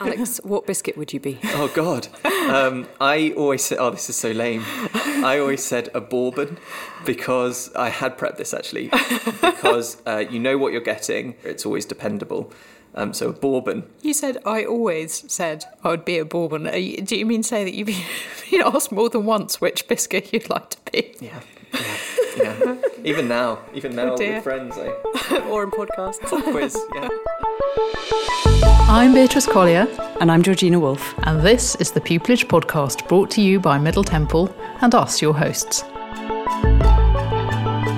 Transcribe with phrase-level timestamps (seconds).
[0.00, 1.40] Alex, what biscuit would you be?
[1.44, 2.08] Oh God,
[2.48, 6.58] um, I always said, "Oh, this is so lame." I always said a bourbon
[7.04, 8.90] because I had prepped this actually
[9.40, 11.34] because uh, you know what you're getting.
[11.42, 12.52] It's always dependable.
[12.94, 13.84] Um, so a bourbon.
[14.02, 16.70] You said I always said I would be a bourbon.
[16.74, 18.04] You, do you mean say that you've been,
[18.50, 21.14] been asked more than once which biscuit you'd like to be?
[21.20, 21.40] Yeah,
[21.74, 21.96] yeah,
[22.36, 22.76] yeah.
[23.04, 24.34] even now, even oh, now Oh, dear.
[24.36, 26.20] with friends, I or in podcasts?
[26.50, 26.76] quiz.
[26.94, 27.08] Yeah.
[28.90, 29.86] I'm Beatrice Collier,
[30.20, 31.14] And I'm Georgina Wolf.
[31.24, 35.34] and this is the Pupillage Podcast brought to you by Middle Temple and us, your
[35.34, 35.84] hosts.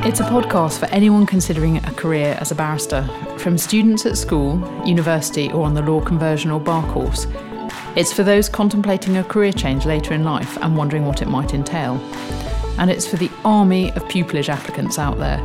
[0.03, 3.03] It's a podcast for anyone considering a career as a barrister,
[3.39, 7.27] from students at school, university, or on the law conversion or bar course.
[7.97, 11.53] It's for those contemplating a career change later in life and wondering what it might
[11.55, 11.97] entail.
[12.81, 15.39] And it's for the army of pupillage applicants out there,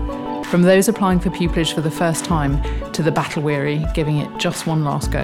[0.46, 4.38] from those applying for pupillage for the first time to the battle weary giving it
[4.40, 5.22] just one last go.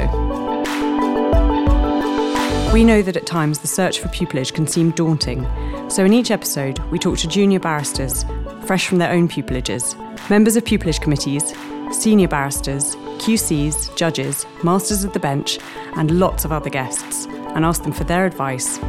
[2.74, 5.48] We know that at times the search for pupillage can seem daunting,
[5.90, 8.26] so in each episode we talk to junior barristers,
[8.66, 9.96] fresh from their own pupillages,
[10.30, 11.54] members of pupillage committees,
[11.92, 15.60] senior barristers, QCs, judges, masters of the bench,
[15.96, 18.80] and lots of other guests, and ask them for their advice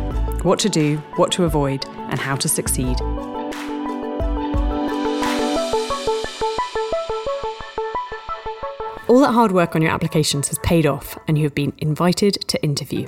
[0.43, 2.99] what to do, what to avoid, and how to succeed.
[9.13, 12.33] All that hard work on your applications has paid off, and you have been invited
[12.49, 13.07] to interview.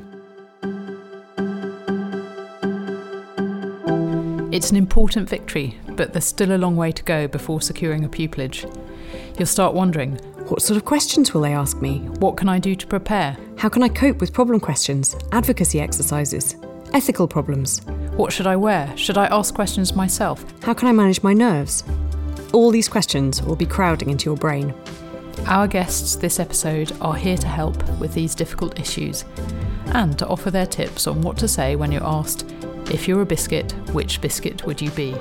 [4.52, 8.10] It's an important victory, but there's still a long way to go before securing a
[8.10, 8.70] pupillage.
[9.38, 10.16] You'll start wondering
[10.48, 12.00] What sort of questions will they ask me?
[12.20, 13.38] what can I do to prepare?
[13.56, 16.54] How can I cope with problem questions, advocacy exercises,
[16.92, 17.80] ethical problems?
[18.14, 18.94] What should I wear?
[18.98, 20.44] Should I ask questions myself?
[20.64, 21.82] How can I manage my nerves?
[22.52, 24.74] All these questions will be crowding into your brain.
[25.46, 29.26] Our guests this episode are here to help with these difficult issues
[29.88, 32.50] and to offer their tips on what to say when you're asked,
[32.90, 35.14] if you're a biscuit, which biscuit would you be?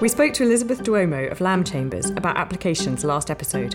[0.00, 3.74] We spoke to Elizabeth Dwomoh of Lamb Chambers about applications last episode.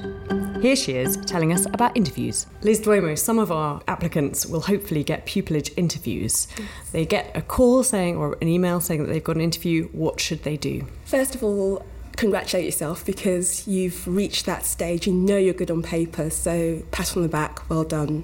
[0.59, 2.47] Here she is telling us about interviews.
[2.63, 6.47] Liz Dwomoh, some of our applicants will hopefully get pupillage interviews.
[6.93, 9.87] They get a call saying or an email saying that they've got an interview.
[9.89, 10.87] What should they do?
[11.05, 15.07] First of all, congratulate yourself because you've reached that stage.
[15.07, 18.23] You know you're good on paper, so pat on the back, well done.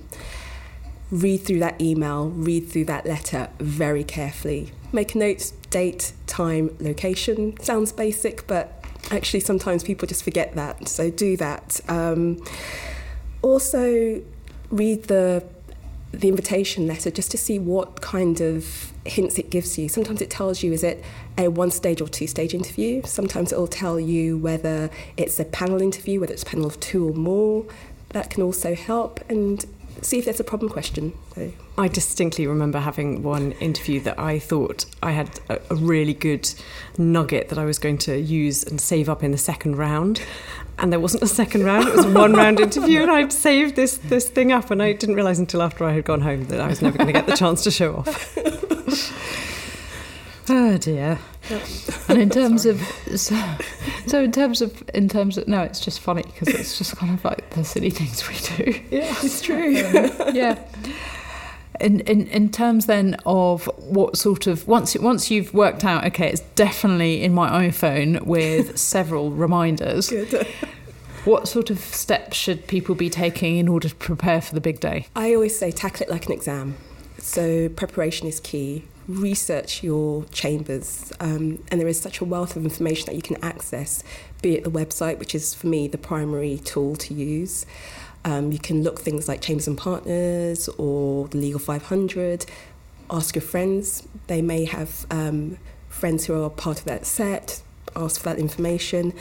[1.09, 4.71] Read through that email, read through that letter very carefully.
[4.93, 7.59] Make a note, date, time, location.
[7.61, 11.81] Sounds basic, but actually sometimes people just forget that, so do that.
[11.89, 12.43] Um,
[13.41, 14.21] also,
[14.69, 15.43] read the
[16.13, 19.89] the invitation letter just to see what kind of hints it gives you.
[19.89, 21.03] Sometimes it tells you is it
[21.37, 23.01] a one stage or two stage interview.
[23.03, 26.79] Sometimes it will tell you whether it's a panel interview, whether it's a panel of
[26.79, 27.65] two or more.
[28.09, 29.65] That can also help and
[30.01, 31.13] see if there's a problem question.
[31.35, 36.13] So I distinctly remember having one interview that I thought I had a, a really
[36.13, 36.51] good
[36.97, 40.21] nugget that I was going to use and save up in the second round.
[40.77, 43.75] And there wasn't a second round, it was a one round interview, and I'd saved
[43.75, 46.59] this, this thing up, and I didn't realise until after I had gone home that
[46.59, 48.37] I was never going to get the chance to show off.
[50.49, 51.19] Oh dear.
[52.07, 52.81] And in terms of
[53.15, 53.39] so,
[54.07, 57.13] so in terms of in terms of no, it's just funny because it's just kind
[57.13, 58.79] of like the silly things we do.
[58.89, 59.71] yeah, it's true.
[60.33, 60.59] yeah.
[61.79, 66.29] In, in in terms then of what sort of once once you've worked out okay
[66.29, 70.45] it's definitely in my iPhone with several reminders Good.
[71.25, 74.79] what sort of steps should people be taking in order to prepare for the big
[74.79, 76.75] day I always say tackle it like an exam.
[77.17, 78.83] So preparation is key.
[79.07, 83.43] Research your chambers, um, and there is such a wealth of information that you can
[83.43, 84.03] access.
[84.41, 87.65] Be it the website, which is for me the primary tool to use.
[88.23, 92.45] Um, you can look things like Chambers and Partners or the Legal 500.
[93.09, 95.57] Ask your friends; they may have um,
[95.89, 97.61] friends who are part of that set.
[97.95, 99.13] Ask for that information,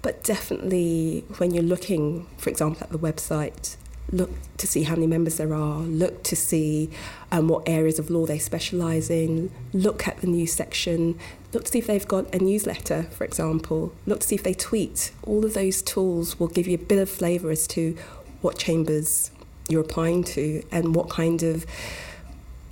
[0.00, 3.76] but definitely when you're looking, for example, at the website,
[4.12, 6.90] look to see how many members there are, look to see
[7.32, 11.18] um, what areas of law they specialise in, look at the news section,
[11.52, 14.54] look to see if they've got a newsletter, for example, look to see if they
[14.54, 15.10] tweet.
[15.24, 17.96] All of those tools will give you a bit of flavour as to
[18.40, 19.30] what chambers
[19.68, 21.64] you're applying to and what kind of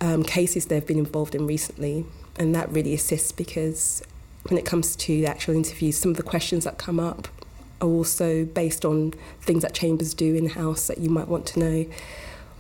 [0.01, 2.05] um, cases they've been involved in recently.
[2.37, 4.03] And that really assists because
[4.49, 7.29] when it comes to the actual interviews, some of the questions that come up
[7.83, 11.59] are also based on things that chambers do in house that you might want to
[11.59, 11.87] know.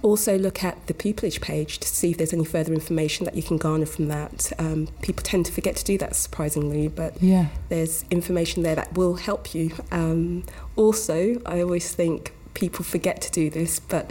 [0.02, 3.42] Also, look at the pupillage page to see if there's any further information that you
[3.42, 4.52] can garner from that.
[4.58, 8.92] Um, people tend to forget to do that, surprisingly, but yeah there's information there that
[8.94, 9.70] will help you.
[9.92, 14.10] Um, also, I always think people forget to do this, but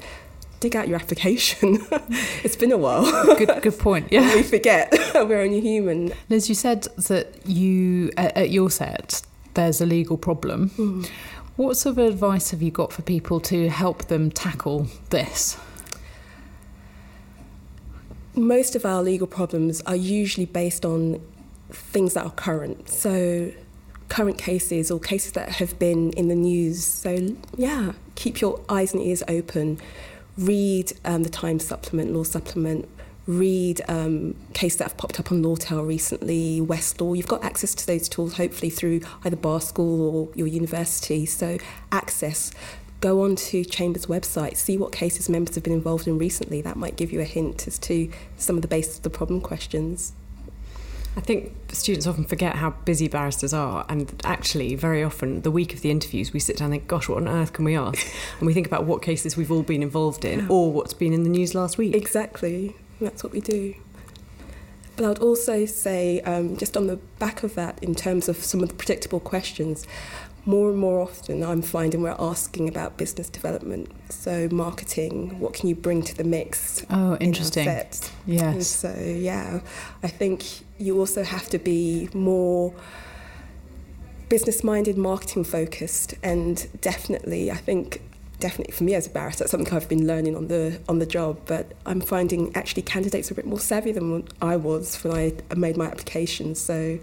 [0.62, 1.86] dig out your application.
[2.44, 3.04] it's been a while.
[3.36, 4.08] Good, good point.
[4.12, 4.34] Yeah.
[4.34, 6.14] we forget we're only human.
[6.30, 9.22] Liz, you said that you at, at your set
[9.54, 10.70] there's a legal problem.
[10.72, 11.10] Mm.
[11.58, 15.58] What sort of advice have you got for people to help them tackle this?
[18.34, 21.22] Most of our legal problems are usually based on
[21.70, 22.90] things that are current.
[22.90, 23.52] So,
[24.08, 26.84] current cases or cases that have been in the news.
[26.84, 29.80] So, yeah, keep your eyes and ears open.
[30.38, 32.88] Read um, the Times supplement, law supplement.
[33.28, 37.16] Read um, cases that have popped up on Lawtel recently, Westlaw.
[37.16, 41.26] You've got access to those tools, hopefully through either bar school or your university.
[41.26, 41.58] So,
[41.92, 42.52] access
[43.02, 46.62] go on to Chambers' website, see what cases members have been involved in recently.
[46.62, 49.42] That might give you a hint as to some of the basis of the problem
[49.42, 50.14] questions.
[51.18, 55.74] I think students often forget how busy barristers are, and actually, very often, the week
[55.74, 58.08] of the interviews, we sit down and think, gosh, what on earth can we ask?
[58.40, 61.24] and we think about what cases we've all been involved in or what's been in
[61.24, 61.96] the news last week.
[61.96, 62.76] Exactly,
[63.08, 63.76] that's what we do.
[64.96, 68.62] But I'd also say, um, just on the back of that, in terms of some
[68.62, 69.88] of the predictable questions,
[70.46, 73.92] more and more often I'm finding we're asking about business development.
[74.10, 76.84] So marketing, what can you bring to the mix?
[76.90, 77.68] Oh, in interesting.
[77.68, 78.68] And Yes.
[78.68, 79.62] so yeah,
[80.04, 80.44] I think
[80.78, 82.74] you also have to be more
[84.30, 88.02] business minded, marketing focused, and definitely I think
[88.42, 91.06] definitely for me as a barrister, that's something I've been learning on the on the
[91.06, 91.40] job.
[91.46, 95.14] But I'm finding actually candidates are a bit more savvy than I was when
[95.50, 96.56] I made my application.
[96.56, 97.00] So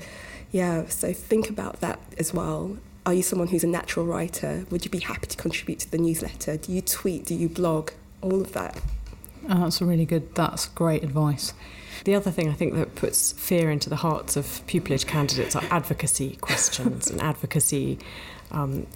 [0.51, 2.77] yeah, so think about that as well.
[3.07, 4.67] Are you someone who's a natural writer?
[4.71, 6.59] Would you be happy to contribute to the newsletter?
[6.59, 7.25] Do you tweet?
[7.25, 7.93] Do you blog?
[8.21, 8.79] All of that.
[9.49, 10.35] Oh, that's really good.
[10.35, 11.55] That's great advice.
[12.05, 15.65] The other thing I think that puts fear into the hearts of pupillage candidates are
[15.71, 17.99] advocacy questions and advocacy
[18.51, 18.87] um,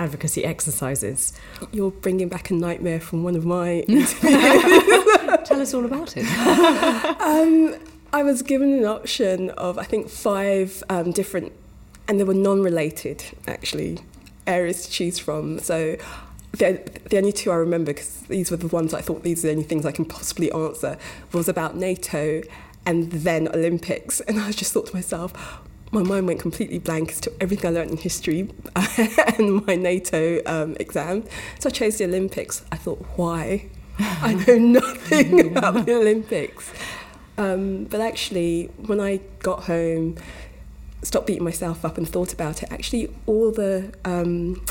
[0.00, 1.32] advocacy exercises.
[1.72, 3.84] You're bringing back a nightmare from one of my
[5.44, 6.26] Tell us all about it.
[7.20, 7.76] Um,
[8.12, 11.52] I was given an option of I think five um, different,
[12.08, 13.98] and they were non-related actually
[14.46, 15.60] areas to choose from.
[15.60, 15.96] So
[16.52, 19.48] the, the only two I remember because these were the ones I thought these are
[19.48, 20.98] the only things I can possibly answer
[21.32, 22.42] was about NATO
[22.84, 25.32] and then Olympics, and I just thought to myself.
[25.92, 30.40] My mind went completely blank as to everything I learned in history and my NATO
[30.46, 31.24] um, exam.
[31.58, 32.64] So I chose the Olympics.
[32.70, 33.66] I thought, why?
[33.98, 36.72] I know nothing about the Olympics.
[37.36, 40.16] Um, but actually, when I got home,
[41.02, 44.64] stopped beating myself up and thought about it, actually, all the um,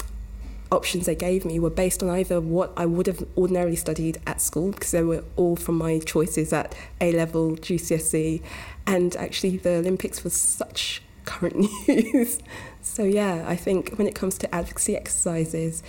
[0.71, 4.39] options they gave me were based on either what I would have ordinarily studied at
[4.39, 8.41] school, because they were all from my choices at A level, GCSE,
[8.87, 11.55] and actually, the Olympics was such current
[11.87, 12.39] news.
[12.81, 15.83] so, yeah, I think when it comes to advocacy exercises,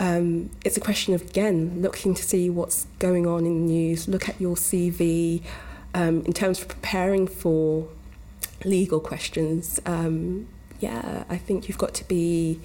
[0.00, 4.08] um, it's a question of again looking to see what's going on in the news.
[4.08, 5.42] Look at your CV
[5.94, 7.88] um, in terms of preparing for
[8.64, 9.80] legal questions.
[9.86, 10.48] Um,
[10.80, 12.60] yeah, I think you've got to be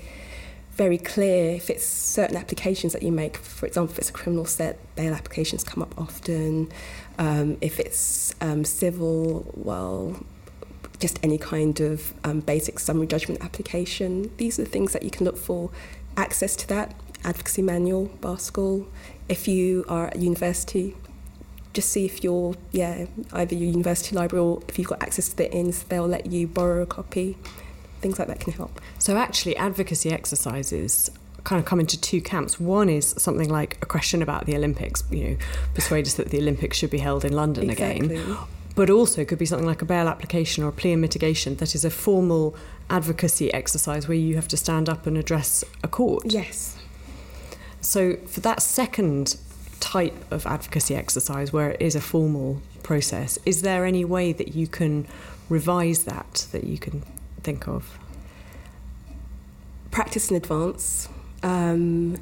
[0.74, 3.38] very clear if it's certain applications that you make.
[3.38, 6.72] For example, if it's a criminal set, bail applications come up often.
[7.18, 10.24] Um, if it's um, civil, well,
[11.00, 14.32] just any kind of um, basic summary judgment application.
[14.38, 15.70] These are the things that you can look for.
[16.16, 18.88] Access to that advocacy manual, bar school.
[19.30, 20.96] If you are at university,
[21.74, 25.36] just see if you're yeah either your university library or if you've got access to
[25.36, 27.38] the inns, they'll let you borrow a copy.
[28.02, 28.80] Things like that can help.
[29.00, 31.10] So actually, advocacy exercises
[31.46, 32.60] kind of come into two camps.
[32.60, 35.38] One is something like a question about the Olympics, you know,
[35.74, 38.18] persuade us that the Olympics should be held in London Exactly.
[38.18, 38.38] again.
[38.76, 41.56] But also it could be something like a bail application or a plea and mitigation
[41.58, 42.56] that is a formal
[42.90, 46.24] advocacy exercise where you have to stand up and address a court.
[46.26, 46.78] Yes.
[47.82, 49.38] So for that second
[49.80, 54.56] type of advocacy exercise where it is a formal process, is there any way that
[54.56, 55.08] you can
[55.50, 57.04] revise that that you can
[57.44, 58.00] think of?
[59.94, 61.08] practice in advance.
[61.44, 62.18] Um,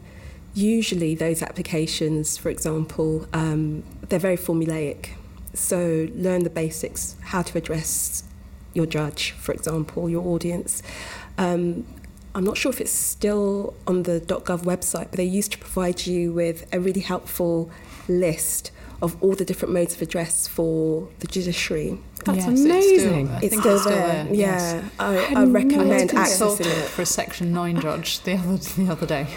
[0.54, 5.12] usually, those applications, for example, um, they're very formulaic.
[5.54, 8.24] So, learn the basics, how to address
[8.74, 10.82] your judge, for example, your audience.
[11.38, 11.86] Um,
[12.34, 16.06] I'm not sure if it's still on the .gov website, but they used to provide
[16.08, 17.70] you with a really helpful
[18.08, 21.98] list of all the different modes of address for the judiciary.
[22.24, 23.28] That's Yes, it's still- amazing.
[23.42, 24.08] It's still it's still there.
[24.26, 24.46] there, Yeah,
[24.84, 24.86] yes.
[25.00, 26.08] I, had I recommend I idea.
[26.08, 26.88] consulted accessing it.
[26.90, 29.28] for a Section 9 judge the other, the other day.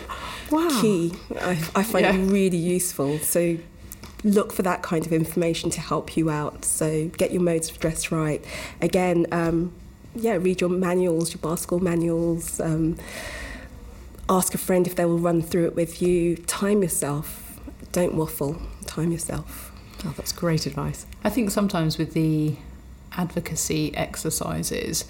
[0.50, 0.68] Wow.
[0.80, 1.12] key.
[1.40, 2.14] I, I find Yeah.
[2.14, 3.18] it really useful.
[3.20, 3.56] So
[4.24, 6.64] look for that kind of information to help you out.
[6.64, 8.44] So get your modes of address right.
[8.80, 9.72] Again, um,
[10.16, 12.60] yeah, read your manuals, your school manuals.
[12.60, 12.96] Um,
[14.28, 16.36] ask a friend if they will run through it with you.
[16.36, 17.60] Time yourself.
[17.92, 19.70] don't waffle, time yourself.
[20.04, 21.06] Oh, that's great advice.
[21.22, 22.56] I think sometimes with the
[23.12, 25.04] advocacy exercises,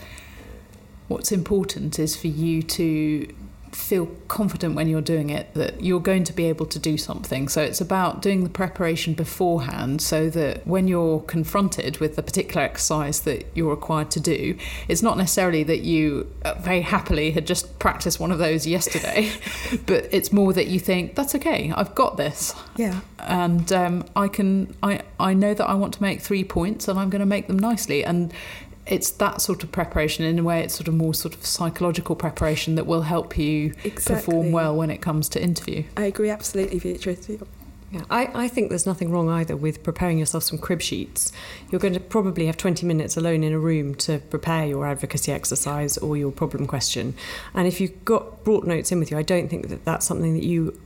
[1.08, 3.34] what's important is for you to
[3.74, 7.48] feel confident when you're doing it that you're going to be able to do something.
[7.48, 12.62] So it's about doing the preparation beforehand so that when you're confronted with the particular
[12.62, 14.56] exercise that you're required to do,
[14.88, 19.30] it's not necessarily that you uh, very happily had just practiced one of those yesterday,
[19.86, 22.54] but it's more that you think, that's okay, I've got this.
[22.76, 23.00] Yeah.
[23.18, 26.98] And um, I can, I, I know that I want to make three points and
[26.98, 28.04] I'm going to make them nicely.
[28.04, 28.32] And
[28.86, 32.14] it's that sort of preparation in a way it's sort of more sort of psychological
[32.14, 34.14] preparation that will help you Exactly.
[34.16, 37.28] perform well when it comes to interview I agree absolutely, Beatrice.
[37.90, 41.30] Yeah, I, I think there's nothing wrong either with preparing yourself some crib sheets.
[41.70, 45.30] You're going to probably have 20 minutes alone in a room to prepare your advocacy
[45.30, 47.14] exercise or your problem question.
[47.54, 50.34] And if you've got brought notes in with you, I don't think that that's something
[50.34, 50.76] that you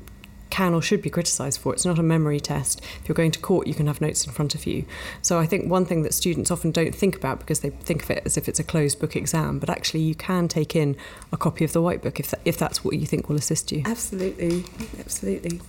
[0.50, 1.73] can or should be criticised for.
[1.73, 2.81] It's not a memory test.
[3.00, 4.85] If you're going to court, you can have notes in front of you.
[5.23, 8.11] So I think one thing that students often don't think about because they think of
[8.11, 10.97] it as if it's a closed book exam, but actually you can take in
[11.33, 13.73] a copy of the white book if, that, if that's what you think will assist
[13.73, 13.83] you.
[13.85, 14.64] Absolutely,
[14.99, 15.61] absolutely.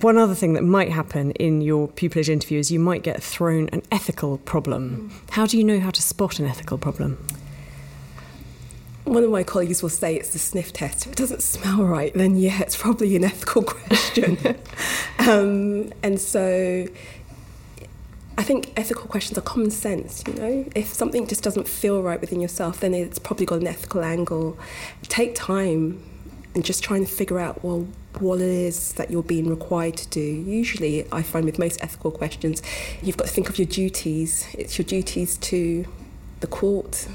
[0.00, 3.68] One other thing that might happen in your pupillage interview is you might get thrown
[3.70, 5.10] an ethical problem.
[5.10, 5.30] Mm.
[5.32, 7.18] How do you know how to spot an ethical problem?
[9.04, 11.06] One of my colleagues will say it's the sniff test.
[11.06, 14.38] If it doesn't smell right, then yeah, it's probably an ethical question.
[15.18, 16.86] um, and so
[18.40, 20.64] I think ethical questions are common sense, you know?
[20.74, 24.58] If something just doesn't feel right within yourself, then it's probably got an ethical angle.
[25.02, 26.02] Take time
[26.54, 27.86] and just try and figure out, well,
[28.18, 30.20] what it is that you're being required to do.
[30.22, 32.62] Usually, I find with most ethical questions,
[33.02, 34.48] you've got to think of your duties.
[34.54, 35.84] It's your duties to
[36.40, 37.08] the court,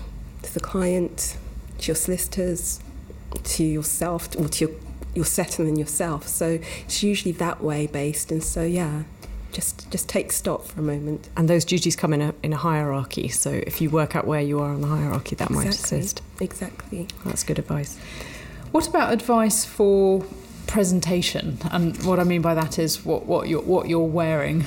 [0.43, 1.37] to the client,
[1.79, 2.79] to your solicitors,
[3.43, 4.75] to yourself, or to your,
[5.13, 6.27] your settlement yourself.
[6.27, 8.31] So it's usually that way based.
[8.31, 9.03] And so, yeah,
[9.51, 11.29] just just take stock for a moment.
[11.37, 13.27] And those duties come in a, in a hierarchy.
[13.29, 16.21] So if you work out where you are on the hierarchy, that might assist.
[16.41, 17.07] Exactly.
[17.23, 17.97] That's good advice.
[18.71, 20.25] what about advice for
[20.67, 24.65] presentation and what i mean by that is what, what you're what you're wearing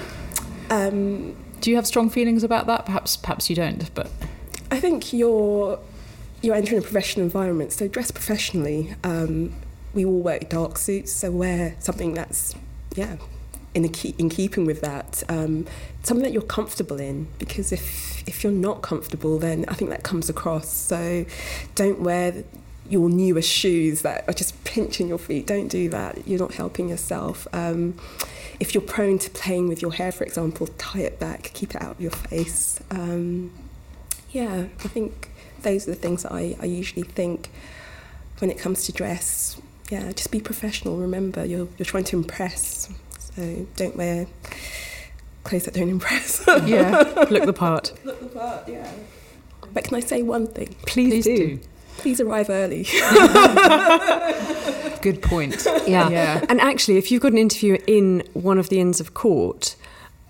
[0.70, 4.08] Um, do you have strong feelings about that perhaps perhaps you don't but
[4.70, 5.78] I think you're
[6.42, 8.94] you're entering a professional environment, so dress professionally.
[9.04, 9.54] Um,
[9.94, 12.54] we all wear dark suits, so wear something that's
[12.94, 13.16] yeah
[13.74, 15.22] in key, in keeping with that.
[15.28, 15.66] Um,
[16.02, 20.02] something that you're comfortable in, because if if you're not comfortable, then I think that
[20.02, 20.68] comes across.
[20.68, 21.24] So
[21.74, 22.44] don't wear
[22.88, 25.46] your newest shoes that are just pinching your feet.
[25.46, 26.26] Don't do that.
[26.26, 27.46] You're not helping yourself.
[27.52, 27.98] Um,
[28.60, 31.82] if you're prone to playing with your hair, for example, tie it back, keep it
[31.82, 32.80] out of your face.
[32.90, 33.52] Um,
[34.30, 35.30] yeah, I think
[35.62, 37.50] those are the things that I, I usually think
[38.38, 39.60] when it comes to dress.
[39.90, 40.96] Yeah, just be professional.
[40.98, 42.88] Remember, you're, you're trying to impress.
[43.18, 44.26] So don't wear
[45.44, 46.44] clothes that don't impress.
[46.66, 47.92] yeah Look the part.
[48.04, 48.90] Look the part, yeah.
[49.72, 50.74] But can I say one thing?
[50.86, 51.36] Please, please do.
[51.56, 51.60] do
[51.98, 52.84] Please arrive early.
[55.02, 56.08] good point Yeah.
[56.10, 59.74] yeah And actually, if you've got an interview in one of the Inns of Court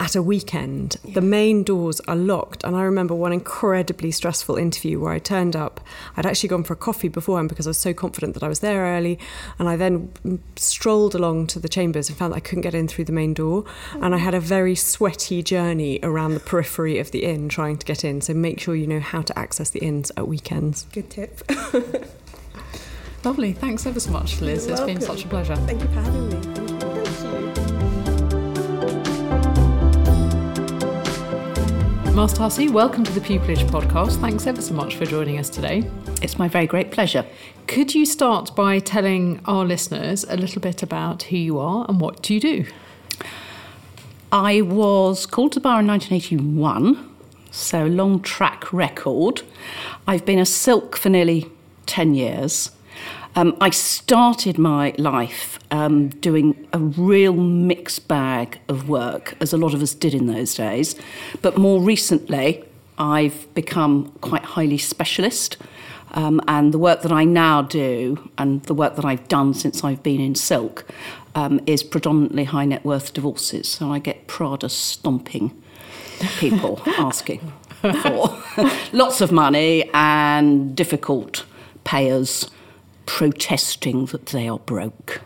[0.01, 2.63] at a weekend, the main doors are locked.
[2.65, 5.81] And I remember one incredibly stressful interview where I turned up.
[6.17, 8.61] I'd actually gone for a coffee beforehand because I was so confident that I was
[8.61, 9.19] there early.
[9.59, 10.11] And I then
[10.57, 13.35] strolled along to the chambers and found that I couldn't get in through the main
[13.35, 13.65] door.
[13.95, 17.87] And I had a very sweaty journey around the periphery of the inn trying to
[17.87, 18.21] get in.
[18.21, 20.85] So make sure you know how to access the inns at weekends.
[20.93, 21.43] Good tip.
[23.25, 26.01] lovely thanks ever so much liz You're it's been such a pleasure Thank you for
[26.01, 26.59] having me.
[27.19, 27.68] Thank you.
[32.19, 34.21] Hussey, welcome to the Pupillage podcast.
[34.21, 35.89] Thanks ever so much for joining us today.
[36.21, 37.25] It's my very great pleasure.
[37.69, 42.01] Could you start by telling our listeners a little bit about who you are and
[42.01, 42.67] what do you do?
[44.33, 47.09] I was called to the bar in 1981,
[47.53, 49.43] so long track record.
[50.09, 51.49] I've been a silk for nearly
[51.87, 52.73] 10 years.
[53.37, 59.57] Um, I started my life um, doing a real mixed bag of work, as a
[59.57, 60.97] lot of us did in those days.
[61.43, 62.65] But more recently,
[62.99, 65.57] I've become quite highly specialist.
[66.13, 69.85] Um, and the work that I now do, and the work that I've done since
[69.85, 70.87] I've been in silk,
[71.35, 73.69] um, is predominantly high net worth divorces.
[73.69, 75.63] So I get Prada stomping
[76.39, 77.53] people asking
[78.03, 78.43] for
[78.93, 81.45] lots of money and difficult
[81.85, 82.51] payers
[83.09, 85.23] protesting that they are broke.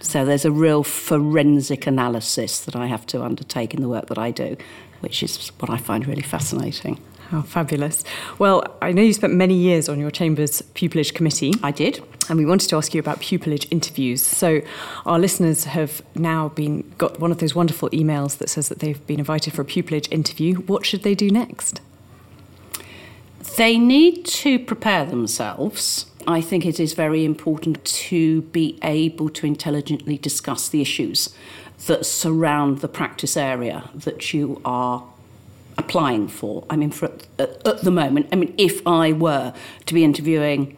[0.00, 4.18] So there's a real forensic analysis that I have to undertake in the work that
[4.18, 4.58] I do,
[5.00, 7.00] which is what I find really fascinating.
[7.30, 8.04] How fabulous.
[8.38, 11.54] Well, I know you spent many years on your Chamber's pupillage committee.
[11.62, 12.04] I did.
[12.28, 14.22] And we wanted to ask you about pupillage interviews.
[14.22, 14.60] So
[15.06, 19.04] our listeners have now been got one of those wonderful emails that says that they've
[19.06, 20.56] been invited for a pupillage interview.
[20.56, 21.80] What should they do next?
[23.56, 26.06] They need to prepare themselves.
[26.26, 31.34] I think it is very important to be able to intelligently discuss the issues
[31.86, 35.04] that surround the practice area that you are
[35.78, 36.64] applying for.
[36.68, 39.52] I mean, for, at, at the moment, I mean, if I were
[39.84, 40.76] to be interviewing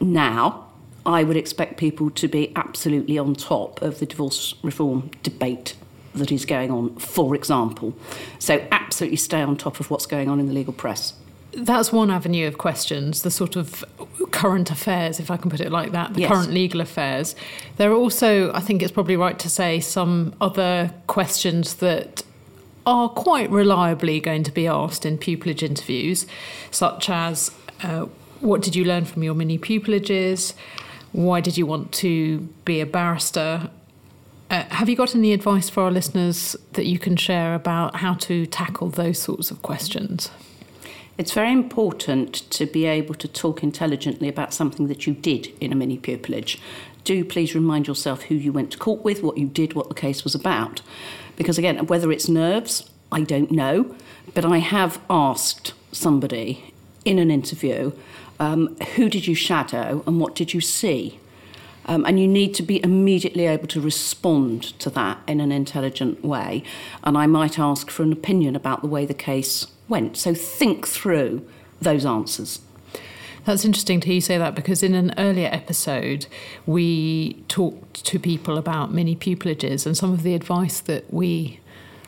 [0.00, 0.66] now,
[1.06, 5.74] I would expect people to be absolutely on top of the divorce reform debate
[6.14, 7.94] that is going on, for example.
[8.38, 11.14] So, absolutely stay on top of what's going on in the legal press.
[11.52, 13.84] That's one avenue of questions, the sort of
[14.30, 16.30] current affairs, if I can put it like that, the Yes.
[16.30, 17.34] current legal affairs.
[17.78, 22.22] There are also, I think it's probably right to say, some other questions that
[22.86, 26.26] are quite reliably going to be asked in pupillage interviews,
[26.70, 27.50] such as
[27.82, 28.06] uh,
[28.40, 30.52] what did you learn from your mini pupillages?
[31.12, 33.70] Why did you want to be a barrister?
[34.50, 38.14] Uh, have you got any advice for our listeners that you can share about how
[38.14, 40.30] to tackle those sorts of questions?
[41.18, 45.72] It's very important to be able to talk intelligently about something that you did in
[45.72, 46.60] a mini pupillage.
[47.02, 49.96] Do please remind yourself who you went to court with, what you did, what the
[49.96, 50.80] case was about.
[51.34, 53.96] Because again, whether it's nerves, I don't know,
[54.32, 56.72] but I have asked somebody
[57.04, 57.90] in an interview,
[58.38, 61.18] um, who did you shadow and what did you see?
[61.86, 66.24] Um, and you need to be immediately able to respond to that in an intelligent
[66.24, 66.62] way.
[67.02, 70.16] And I might ask for an opinion about the way the case went.
[70.16, 71.46] So think through
[71.80, 72.60] those answers.
[73.44, 76.26] That's interesting to hear you say that because in an earlier episode,
[76.66, 81.60] we talked to people about mini pupillages, and some of the advice that we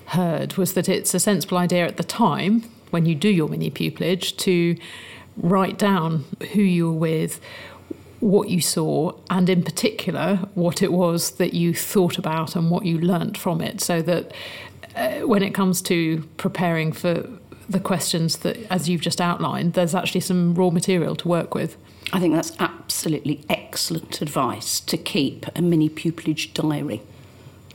[0.06, 3.70] heard was that it's a sensible idea at the time when you do your mini
[3.70, 4.76] pupillage to
[5.36, 7.40] write down who you were with,
[8.18, 12.84] what you saw, and in particular, what it was that you thought about and what
[12.84, 14.32] you learnt from it, so that
[14.94, 17.26] uh, when it comes to preparing for
[17.70, 21.76] the questions that, as you've just outlined, there's actually some raw material to work with.
[22.12, 27.02] I think that's absolutely excellent advice to keep a mini pupillage diary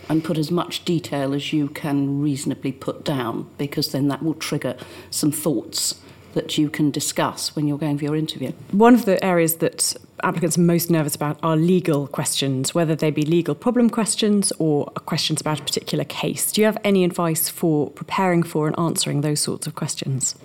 [0.09, 4.33] and put as much detail as you can reasonably put down because then that will
[4.33, 4.75] trigger
[5.09, 6.01] some thoughts
[6.33, 8.51] that you can discuss when you're going for your interview.
[8.71, 13.11] One of the areas that applicants are most nervous about are legal questions, whether they
[13.11, 16.51] be legal problem questions or questions about a particular case.
[16.51, 20.35] Do you have any advice for preparing for and answering those sorts of questions?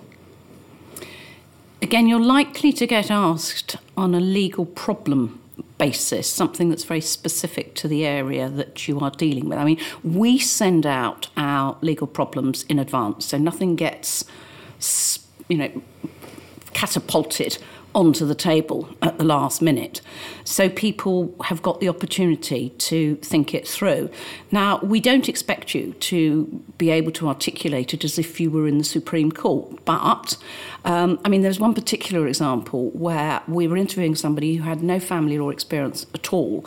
[1.81, 5.39] Again, you're likely to get asked on a legal problem
[5.79, 9.57] basis, something that's very specific to the area that you are dealing with.
[9.57, 14.23] I mean, we send out our legal problems in advance, so nothing gets,
[15.49, 15.81] you know,
[16.73, 17.57] catapulted
[17.93, 20.01] onto the table at the last minute.
[20.43, 24.09] So people have got the opportunity to think it through.
[24.51, 26.45] Now, we don't expect you to
[26.77, 30.37] be able to articulate it as if you were in the Supreme Court, but
[30.85, 34.99] um, I mean, there's one particular example where we were interviewing somebody who had no
[34.99, 36.65] family law experience at all.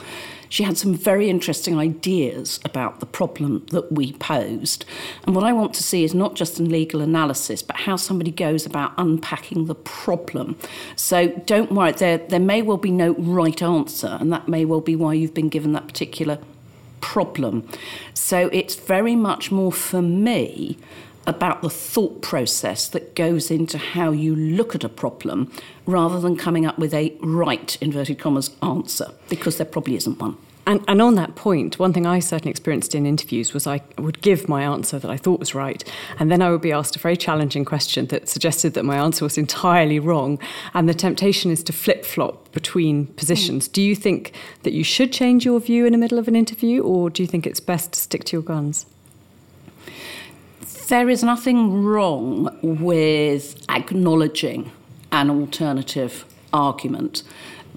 [0.55, 4.85] She had some very interesting ideas about the problem that we posed.
[5.27, 8.31] And what I want to see is not just a legal analysis, but how somebody
[8.31, 10.57] goes about unpacking the problem.
[10.95, 14.81] So don't worry, there, there may well be no right answer, and that may well
[14.81, 16.39] be why you've been given that particular
[17.01, 17.69] problem.
[18.15, 20.79] So it's very much more for me
[21.27, 25.51] about the thought process that goes into how you look at a problem
[25.87, 30.37] rather than coming up with a right, inverted commas, answer, because there probably isn't one.
[30.67, 34.23] And, and on that point, one thing I certainly experienced in interviews was I would
[34.23, 35.85] give my answer that I thought was right,
[36.19, 39.27] and then I would be asked a very challenging question that suggested that my answer
[39.27, 40.39] was entirely wrong.
[40.73, 43.69] And the temptation is to flip flop between positions.
[43.69, 44.33] Do you think
[44.63, 47.27] that you should change your view in the middle of an interview, or do you
[47.27, 48.87] think it's best to stick to your guns?
[50.89, 54.71] There is nothing wrong with acknowledging
[55.11, 57.23] an alternative argument,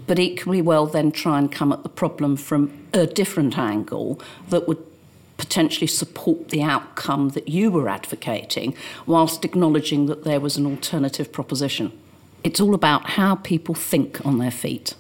[0.06, 4.67] but equally well then try and come at the problem from a different angle that
[4.67, 4.84] would
[5.38, 11.32] potentially support the outcome that you were advocating whilst acknowledging that there was an alternative
[11.32, 11.98] proposition.
[12.43, 14.96] It's all about how people think on their feet.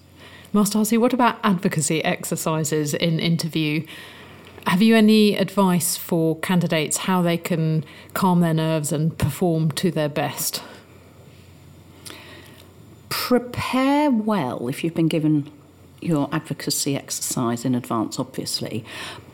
[0.53, 3.85] Master Hussey, what about advocacy exercises in interview?
[4.67, 9.91] Have you any advice for candidates how they can calm their nerves and perform to
[9.91, 10.61] their best?
[13.07, 15.49] Prepare well if you've been given
[16.01, 18.83] your advocacy exercise in advance, obviously.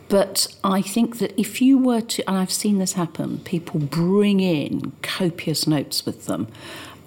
[0.08, 4.40] But I think that if you were to, and I've seen this happen, people bring
[4.40, 6.48] in copious notes with them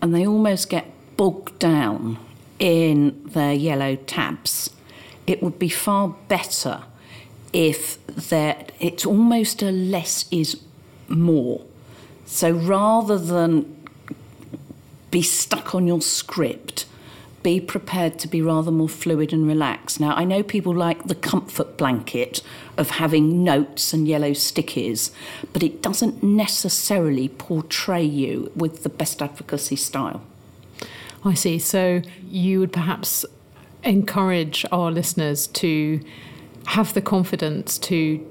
[0.02, 2.18] and they almost get bogged down
[2.58, 4.70] in their yellow tabs.
[5.28, 6.82] It would be far better
[7.56, 10.60] if there, it's almost a less is
[11.08, 11.64] more.
[12.26, 13.74] So rather than
[15.10, 16.84] be stuck on your script,
[17.42, 20.00] be prepared to be rather more fluid and relaxed.
[20.00, 22.42] Now, I know people like the comfort blanket
[22.76, 25.10] of having notes and yellow stickies,
[25.54, 30.20] but it doesn't necessarily portray you with the best advocacy style.
[31.24, 31.58] I see.
[31.58, 33.24] So you would perhaps
[33.82, 36.00] encourage our listeners to
[36.66, 38.24] have the confidence to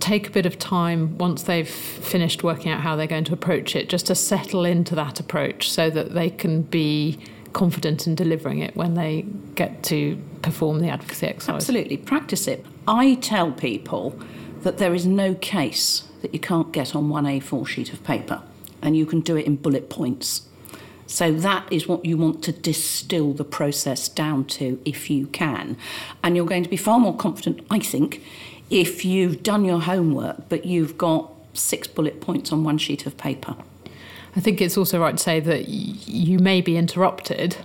[0.00, 3.74] take a bit of time once they've finished working out how they're going to approach
[3.74, 7.18] it, just to settle into that approach so that they can be
[7.52, 9.22] confident in delivering it when they
[9.54, 11.54] get to perform the advocacy exercise.
[11.54, 12.66] Absolutely, practice it.
[12.86, 14.18] I tell people
[14.62, 18.42] that there is no case that you can't get on one A4 sheet of paper,
[18.82, 20.42] and you can do it in bullet points.
[21.06, 25.76] So that is what you want to distill the process down to if you can.
[26.22, 28.22] And you're going to be far more confident, I think,
[28.70, 33.16] if you've done your homework but you've got six bullet points on one sheet of
[33.16, 33.56] paper.
[34.36, 37.56] I think it's also right to say that you may be interrupted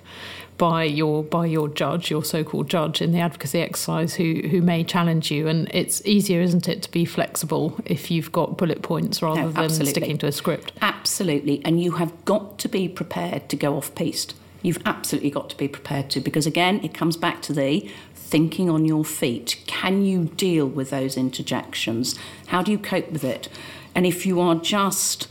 [0.59, 4.83] by your by your judge, your so-called judge in the advocacy exercise, who who may
[4.83, 9.23] challenge you, and it's easier, isn't it, to be flexible if you've got bullet points
[9.23, 10.73] rather no, than sticking to a script.
[10.81, 14.35] Absolutely, and you have got to be prepared to go off piste.
[14.61, 18.69] You've absolutely got to be prepared to, because again, it comes back to the thinking
[18.69, 19.63] on your feet.
[19.65, 22.19] Can you deal with those interjections?
[22.47, 23.47] How do you cope with it?
[23.95, 25.29] And if you are just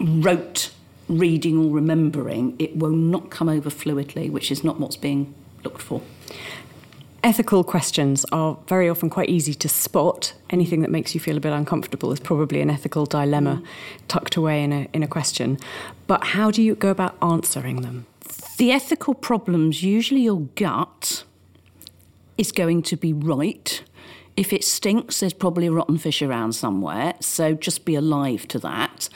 [0.00, 0.72] rote
[1.18, 5.82] reading or remembering, it will not come over fluidly, which is not what's being looked
[5.82, 6.00] for.
[7.22, 10.32] Ethical questions are very often quite easy to spot.
[10.48, 13.66] Anything that makes you feel a bit uncomfortable is probably an ethical dilemma mm.
[14.08, 15.58] tucked away in a, in a question.
[16.06, 18.06] But how do you go about answering them?
[18.56, 21.24] The ethical problems, usually your gut
[22.38, 23.82] is going to be right
[24.40, 29.10] if it stinks, there's probably rotten fish around somewhere, so just be alive to that.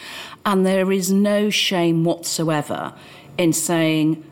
[0.45, 2.93] And there is no shame whatsoever
[3.39, 4.23] in saying,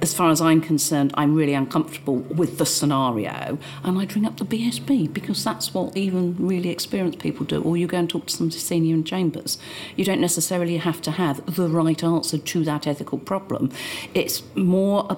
[0.00, 4.36] as far as I'm concerned, I'm really uncomfortable with the scenario, and I'd ring up
[4.36, 7.60] the BSB because that's what even really experienced people do.
[7.60, 9.58] Or you go and talk to some senior in chambers.
[9.96, 13.72] You don't necessarily have to have the right answer to that ethical problem.
[14.14, 15.08] It's more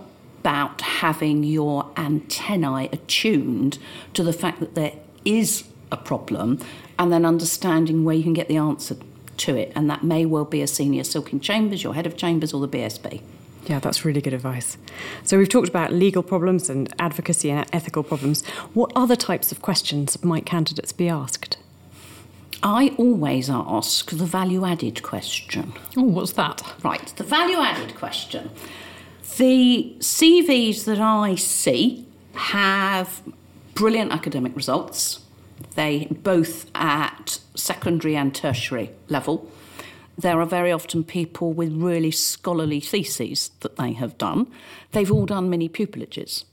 [0.40, 3.78] about having your antennae attuned
[4.14, 4.92] to the fact that there
[5.24, 6.58] is a problem
[6.98, 8.96] and then understanding where you can get the answer
[9.38, 9.72] to it.
[9.74, 12.66] And that may well be a senior silk in chambers, your head of chambers, or
[12.66, 13.22] the BSB.
[13.66, 14.78] Yeah, that's really good advice.
[15.22, 18.44] So we've talked about legal problems and advocacy and ethical problems.
[18.74, 21.56] What other types of questions might candidates be asked?
[22.62, 25.72] I always ask the value added question.
[25.96, 26.62] Oh, what's that?
[26.82, 28.50] Right, the value added question.
[29.38, 33.22] The CVs that I see have
[33.74, 35.20] brilliant academic results.
[35.74, 39.50] They both at secondary and tertiary level.
[40.18, 44.48] There are very often people with really scholarly theses that they have done.
[44.92, 46.44] They've all done mini pupillages.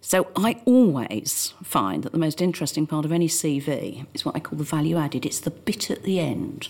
[0.00, 4.40] So I always find that the most interesting part of any CV is what I
[4.40, 5.26] call the value added.
[5.26, 6.68] It's the bit at the end.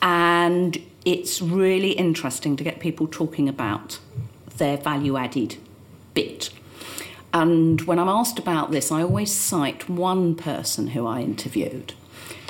[0.00, 3.98] And it's really interesting to get people talking about
[4.56, 5.56] their value added
[6.14, 6.50] bit.
[7.32, 11.94] And when I'm asked about this, I always cite one person who I interviewed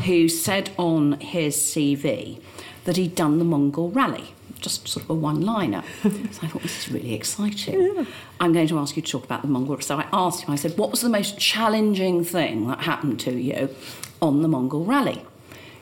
[0.03, 2.41] who said on his CV
[2.85, 5.83] that he'd done the Mongol Rally, just sort of a one liner.
[6.03, 7.95] so I thought, this is really exciting.
[7.97, 8.05] Yeah.
[8.41, 9.81] I'm going to ask you to talk about the Mongol.
[9.81, 13.33] So I asked him, I said, what was the most challenging thing that happened to
[13.33, 13.75] you
[14.23, 15.23] on the Mongol Rally?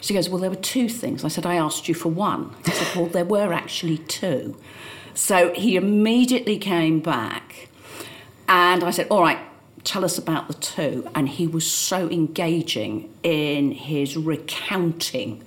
[0.00, 1.24] She goes, Well, there were two things.
[1.24, 2.54] I said, I asked you for one.
[2.64, 4.56] He said, Well, there were actually two.
[5.12, 7.67] So he immediately came back
[8.48, 9.38] and I said, All right,
[9.84, 11.08] tell us about the two.
[11.14, 15.44] And he was so engaging in his recounting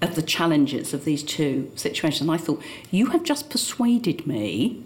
[0.00, 2.22] of the challenges of these two situations.
[2.22, 4.84] And I thought, You have just persuaded me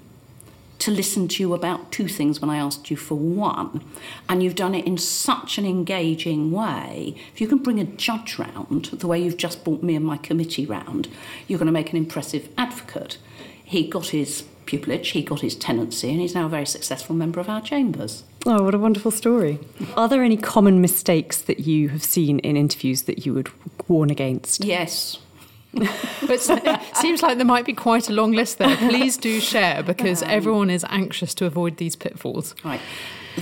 [0.79, 3.85] to listen to you about two things when I asked you for one.
[4.29, 7.17] And you've done it in such an engaging way.
[7.35, 10.19] If you can bring a judge round the way you've just brought me and my
[10.19, 11.09] committee round,
[11.47, 13.19] you're going to make an impressive advocate.
[13.65, 17.41] He got his pupillage, he got his tenancy, and he's now a very successful member
[17.41, 18.25] of our chambers.
[18.47, 19.59] Oh, what a wonderful story.
[19.97, 23.51] Are there any common mistakes that you have seen in interviews that you would
[23.89, 24.65] warn against?
[24.65, 25.19] Yes.
[25.73, 25.91] but
[26.23, 28.77] it seems like there might be quite a long list there.
[28.77, 32.55] Please do share because um, everyone is anxious to avoid these pitfalls.
[32.65, 32.81] Right.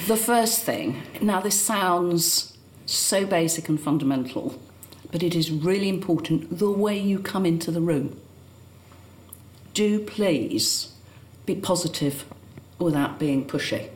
[0.06, 4.60] The first thing, now this sounds so basic and fundamental,
[5.10, 8.20] but it is really important the way you come into the room.
[9.72, 10.95] Do please
[11.46, 12.24] be positive
[12.78, 13.88] without being pushy.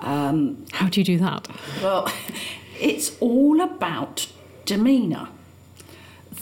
[0.00, 1.48] Um, How do you do that?
[1.82, 2.12] Well,
[2.80, 4.28] it's all about
[4.64, 5.28] demeanour.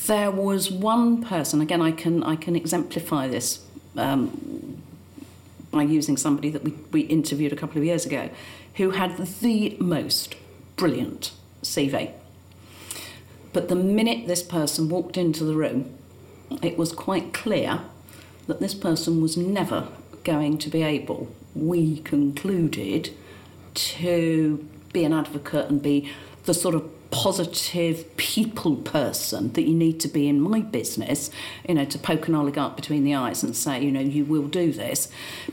[0.06, 3.64] There was one person, again, I can, I can exemplify this
[3.96, 4.82] um,
[5.70, 8.30] by using somebody that we, we interviewed a couple of years ago,
[8.76, 10.34] who had the most
[10.76, 12.12] brilliant CV.
[13.52, 15.92] But the minute this person walked into the room,
[16.62, 17.80] it was quite clear
[18.50, 19.86] that this person was never
[20.24, 23.10] going to be able, we concluded,
[23.74, 26.10] to be an advocate and be
[26.46, 31.30] the sort of positive people person that you need to be in my business,
[31.68, 34.48] you know, to poke an oligarch between the eyes and say, you know, you will
[34.48, 35.08] do this.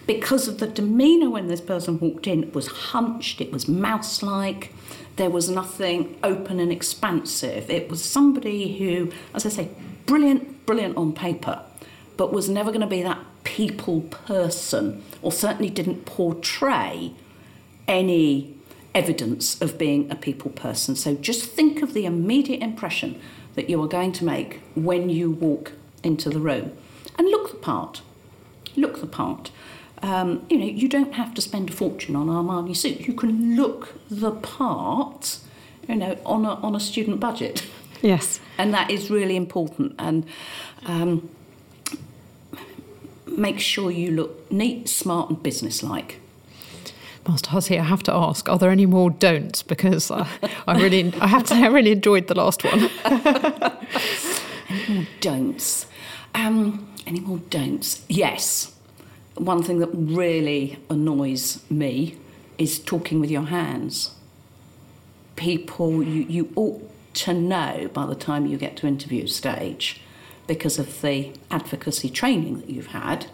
[0.07, 4.23] Because of the demeanour when this person walked in, it was hunched, it was mouse
[4.23, 4.73] like,
[5.17, 7.69] there was nothing open and expansive.
[7.69, 9.69] It was somebody who, as I say,
[10.07, 11.61] brilliant, brilliant on paper,
[12.17, 17.13] but was never going to be that people person, or certainly didn't portray
[17.87, 18.53] any
[18.93, 20.95] evidence of being a people person.
[20.95, 23.21] So just think of the immediate impression
[23.55, 26.71] that you are going to make when you walk into the room
[27.17, 28.01] and look the part.
[28.75, 29.51] Look the part.
[30.03, 33.01] Um, you know, you don't have to spend a fortune on Armani suit.
[33.07, 35.39] You can look the part,
[35.87, 37.65] you know, on a, on a student budget.
[38.01, 38.39] Yes.
[38.57, 39.95] And that is really important.
[39.97, 40.25] And
[40.85, 41.29] um,
[43.37, 46.19] make sure you look neat, smart, and businesslike.
[47.27, 49.61] Master Hussey, I have to ask: Are there any more don'ts?
[49.63, 50.27] Because I,
[50.67, 52.89] I really, I have to say, I really enjoyed the last one.
[54.69, 55.87] any more don'ts?
[56.33, 58.03] Um, any more don'ts?
[58.07, 58.73] Yes.
[59.35, 62.17] One thing that really annoys me
[62.57, 64.15] is talking with your hands.
[65.35, 70.01] People, you, you ought to know by the time you get to interview stage,
[70.47, 73.27] because of the advocacy training that you've had,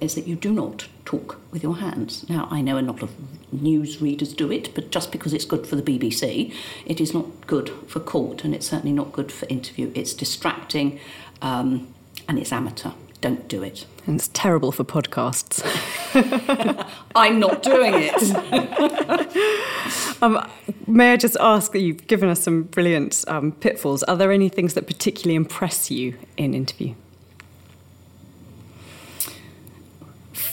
[0.00, 2.28] is that you do not talk with your hands.
[2.28, 3.10] Now, I know a lot of
[3.52, 6.54] news readers do it, but just because it's good for the BBC,
[6.86, 9.92] it is not good for court, and it's certainly not good for interview.
[9.94, 10.98] It's distracting
[11.42, 11.92] um,
[12.28, 12.92] and it's amateur.
[13.20, 13.86] Don't do it.
[14.06, 15.62] And it's terrible for podcasts.
[17.14, 18.22] I'm not doing it.
[20.22, 20.50] um,
[20.86, 24.02] may I just ask that you've given us some brilliant um, pitfalls.
[24.04, 26.94] Are there any things that particularly impress you in interview?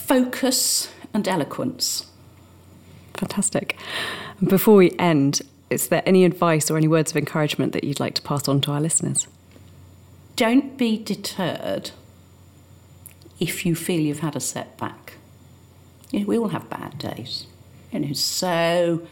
[0.08, 2.06] focus and eloquence.
[3.12, 3.76] Fantastic.
[4.42, 8.14] Before we end, is there any advice or any words of encouragement that you'd like
[8.14, 9.28] to pass on to our listeners?
[10.34, 11.90] Don't be deterred
[13.40, 15.14] if you feel you've had a setback.
[16.10, 17.46] You know, we all have bad days.
[17.92, 19.02] You know, so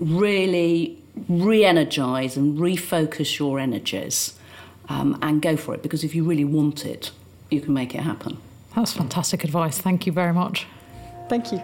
[0.00, 0.98] really
[1.28, 4.38] re-energize and refocus your energies
[4.88, 7.10] um, and go for it because if you really want it,
[7.50, 8.38] you can make it happen.
[8.74, 9.78] That's fantastic advice.
[9.78, 10.66] Thank you very much.
[11.28, 11.58] Thank you.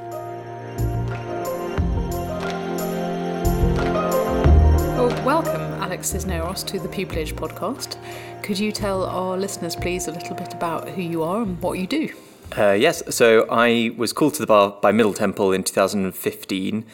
[4.97, 7.97] Well, welcome, Alex Cisneros, to the Pupillage podcast.
[8.43, 11.79] Could you tell our listeners, please, a little bit about who you are and what
[11.79, 12.11] you do?
[12.59, 16.85] Uh, yes, so I was called to the bar by Middle Temple in 2015.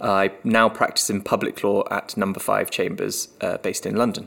[0.00, 4.26] I now practice in public law at Number Five Chambers, uh, based in London.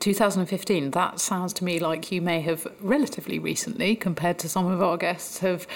[0.00, 4.82] 2015, that sounds to me like you may have relatively recently, compared to some of
[4.82, 5.66] our guests, have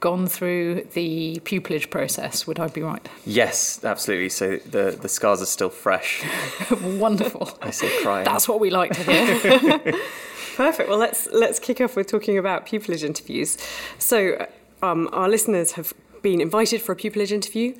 [0.00, 2.46] gone through the pupillage process.
[2.46, 3.06] Would I be right?
[3.26, 4.30] Yes, absolutely.
[4.30, 6.24] So the, the scars are still fresh.
[6.82, 7.50] Wonderful.
[7.60, 8.24] I say crying.
[8.24, 10.00] That's what we like to hear.
[10.56, 10.88] Perfect.
[10.88, 13.58] Well, let's let's kick off with talking about pupillage interviews.
[13.98, 14.46] So,
[14.82, 15.92] um, our listeners have
[16.22, 17.76] been invited for a pupillage interview.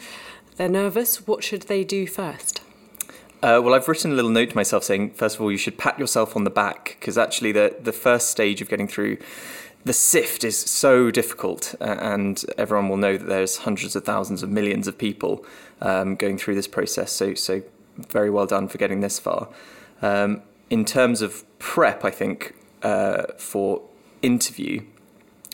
[0.56, 1.26] They're nervous.
[1.26, 2.60] What should they do first?
[3.44, 5.76] Uh, well, I've written a little note to myself saying, first of all, you should
[5.76, 9.18] pat yourself on the back because actually the the first stage of getting through
[9.84, 14.42] the sift is so difficult, uh, and everyone will know that there's hundreds of thousands
[14.42, 15.44] of millions of people
[15.82, 17.12] um, going through this process.
[17.12, 17.60] So, so
[17.98, 19.50] very well done for getting this far.
[20.00, 23.82] Um, in terms of prep, I think uh, for
[24.22, 24.84] interview,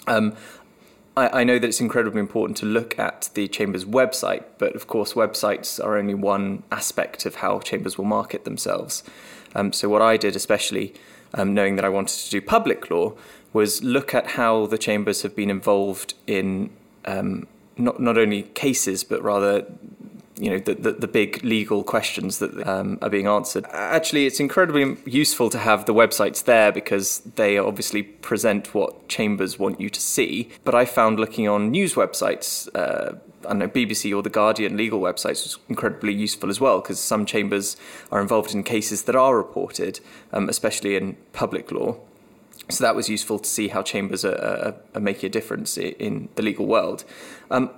[0.07, 0.37] um,
[1.20, 4.87] I, I, know that it's incredibly important to look at the Chamber's website, but of
[4.87, 9.02] course, websites are only one aspect of how Chambers will market themselves.
[9.54, 10.94] Um, so, what I did, especially
[11.35, 13.14] um, knowing that I wanted to do public law,
[13.52, 16.70] was look at how the Chambers have been involved in
[17.04, 19.66] um, not, not only cases, but rather
[20.40, 23.66] you know the, the, the, big legal questions that um, are being answered.
[23.72, 29.59] Actually, it's incredibly useful to have the websites there because they obviously present what chambers
[29.59, 30.48] want you to see.
[30.64, 32.68] But I found looking on news websites.
[32.74, 33.16] Uh,
[33.48, 37.26] I know BBC or the Guardian legal websites was incredibly useful as well because some
[37.26, 37.76] chambers
[38.11, 40.00] are involved in cases that are reported,
[40.33, 41.96] um, especially in public law.
[42.70, 46.29] So that was useful to see how chambers are, are, are making a difference in
[46.37, 47.05] the legal world.
[47.50, 47.70] Um,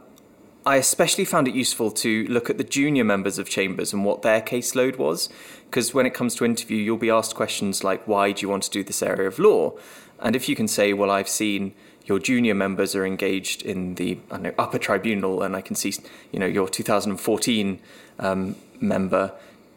[0.65, 4.23] I especially found it useful to look at the junior members of chambers and what
[4.23, 5.29] their caseload was,
[5.65, 8.63] because when it comes to interview, you'll be asked questions like, "Why do you want
[8.65, 9.75] to do this area of law?"
[10.21, 14.19] And if you can say, "Well, I've seen." Your junior members are engaged in the
[14.37, 15.95] know, upper tribunal, and I can see,
[16.33, 17.79] you know, your 2014
[18.19, 19.33] um, member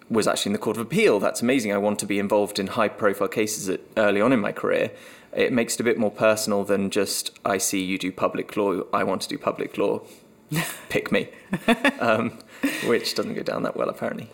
[0.10, 1.20] was actually in the Court of Appeal.
[1.20, 1.72] That's amazing.
[1.72, 4.92] I want to be involved in high profile cases at, early on in my career.
[5.34, 8.82] It makes it a bit more personal than just, I see you do public law,
[8.94, 10.02] I want to do public law,
[10.90, 11.30] pick me,
[12.00, 12.40] um,
[12.86, 14.30] which doesn't go down that well, apparently.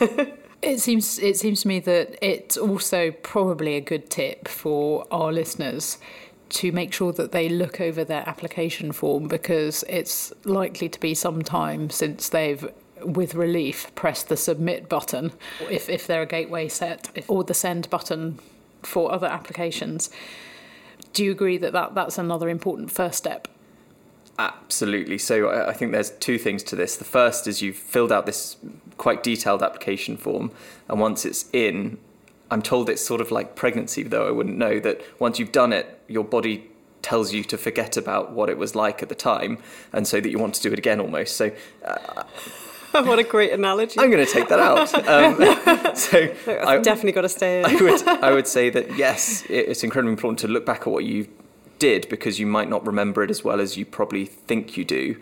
[0.62, 5.32] It seems it seems to me that it's also probably a good tip for our
[5.32, 5.96] listeners
[6.50, 11.14] to make sure that they look over their application form because it's likely to be
[11.14, 12.70] some time since they've
[13.02, 15.32] with relief pressed the submit button
[15.70, 18.38] if, if they're a gateway set if, or the send button
[18.82, 20.10] for other applications.
[21.14, 23.48] Do you agree that, that that's another important first step?
[24.40, 25.18] Absolutely.
[25.18, 26.96] So I think there's two things to this.
[26.96, 28.56] The first is you've filled out this
[28.96, 30.50] quite detailed application form,
[30.88, 31.98] and once it's in,
[32.50, 35.74] I'm told it's sort of like pregnancy, though I wouldn't know that once you've done
[35.74, 36.70] it, your body
[37.02, 39.58] tells you to forget about what it was like at the time,
[39.92, 41.36] and so that you want to do it again almost.
[41.36, 41.52] So.
[41.84, 42.22] Uh,
[42.92, 44.00] what a great analogy.
[44.00, 44.92] I'm going to take that out.
[45.06, 46.34] Um, so
[46.66, 47.66] I've definitely got to stay in.
[47.66, 51.04] I would, I would say that yes, it's incredibly important to look back at what
[51.04, 51.28] you
[51.80, 55.20] did because you might not remember it as well as you probably think you do.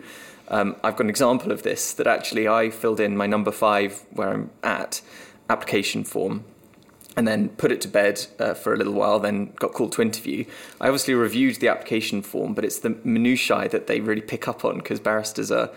[0.49, 4.05] Um, I've got an example of this that actually I filled in my number five
[4.11, 5.01] where I'm at
[5.49, 6.43] application form
[7.15, 10.01] and then put it to bed uh, for a little while, then got called to
[10.01, 10.45] interview.
[10.79, 14.63] I obviously reviewed the application form, but it's the minutiae that they really pick up
[14.63, 15.71] on because barristers are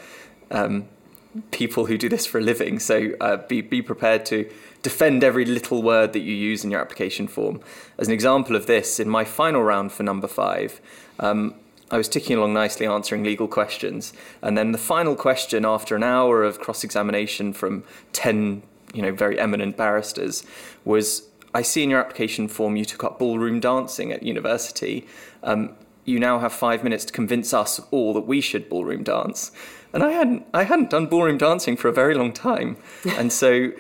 [0.51, 0.89] um,
[1.51, 2.79] people who do this for a living.
[2.79, 4.51] So uh, be, be prepared to
[4.83, 7.61] defend every little word that you use in your application form.
[7.99, 10.81] As an example of this, in my final round for number five,
[11.21, 11.55] um,
[11.91, 14.13] I was ticking along nicely answering legal questions.
[14.41, 18.63] And then the final question, after an hour of cross examination from 10
[18.95, 20.45] you know, very eminent barristers,
[20.85, 25.07] was I see in your application form you took up ballroom dancing at university.
[25.43, 29.53] Um, you now have five minutes to convince us all that we should ballroom dance.
[29.93, 32.77] And I hadn't, I hadn't done ballroom dancing for a very long time.
[33.05, 33.73] and so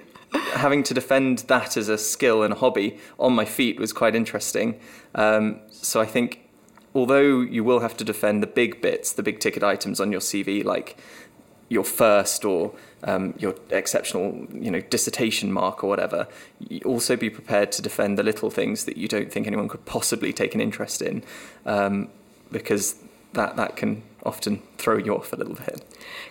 [0.54, 4.14] having to defend that as a skill and a hobby on my feet was quite
[4.14, 4.78] interesting.
[5.14, 6.48] Um, so I think,
[6.94, 10.20] although you will have to defend the big bits, the big ticket items on your
[10.20, 10.96] CV, like
[11.68, 12.72] your first or
[13.04, 16.28] um, your exceptional, you know, dissertation mark or whatever,
[16.84, 20.32] also be prepared to defend the little things that you don't think anyone could possibly
[20.32, 21.24] take an interest in,
[21.66, 22.08] um,
[22.50, 22.96] because
[23.32, 25.84] that that can often throw you off a little bit.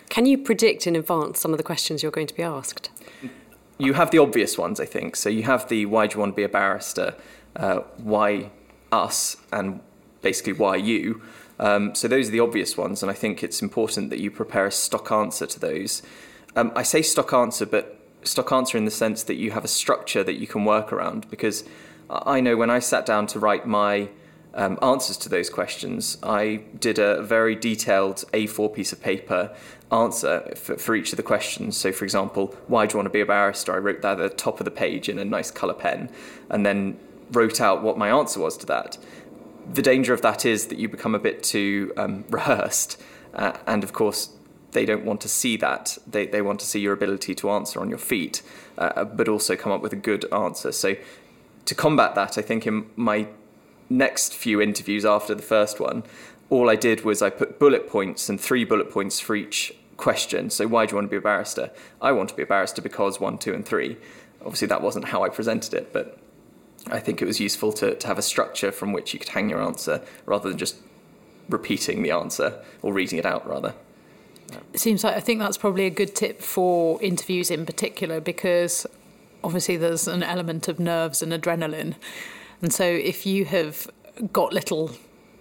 [0.08, 2.90] Can you predict in advance some of the questions you're going to be asked?
[3.78, 5.16] You have the obvious ones, I think.
[5.16, 7.14] So you have the why do you want to be a barrister?
[7.56, 8.50] Uh, why
[8.90, 9.36] us?
[9.52, 9.80] And
[10.22, 11.22] basically why you?
[11.58, 14.66] Um, so those are the obvious ones, and I think it's important that you prepare
[14.66, 16.02] a stock answer to those.
[16.56, 19.68] Um, I say stock answer, but stock answer in the sense that you have a
[19.68, 21.28] structure that you can work around.
[21.30, 21.64] Because
[22.10, 24.08] I know when I sat down to write my
[24.54, 26.18] um, answers to those questions.
[26.22, 29.54] I did a very detailed A4 piece of paper
[29.90, 31.76] answer for, for, each of the questions.
[31.76, 33.74] So, for example, why do you want to be a barrister?
[33.74, 36.10] I wrote that at the top of the page in a nice colour pen
[36.50, 36.98] and then
[37.30, 38.98] wrote out what my answer was to that.
[39.72, 43.00] The danger of that is that you become a bit too um, rehearsed,
[43.34, 44.30] uh, and of course,
[44.72, 45.98] they don't want to see that.
[46.06, 48.42] They, they want to see your ability to answer on your feet,
[48.78, 50.72] uh, but also come up with a good answer.
[50.72, 50.96] So,
[51.66, 53.28] to combat that, I think in my
[53.92, 56.02] next few interviews after the first one,
[56.50, 60.50] all I did was I put bullet points and three bullet points for each question.
[60.50, 61.70] So, why do you want to be a barrister?
[62.00, 63.96] I want to be a barrister because one, two, and three.
[64.40, 66.18] Obviously, that wasn't how I presented it, but
[66.90, 69.48] I think it was useful to, to have a structure from which you could hang
[69.48, 70.76] your answer rather than just
[71.48, 73.74] repeating the answer or reading it out, rather.
[74.72, 78.86] It seems like I think that's probably a good tip for interviews in particular because
[79.44, 81.94] obviously there's an element of nerves and adrenaline.
[82.62, 83.88] And so if you have
[84.32, 84.92] got little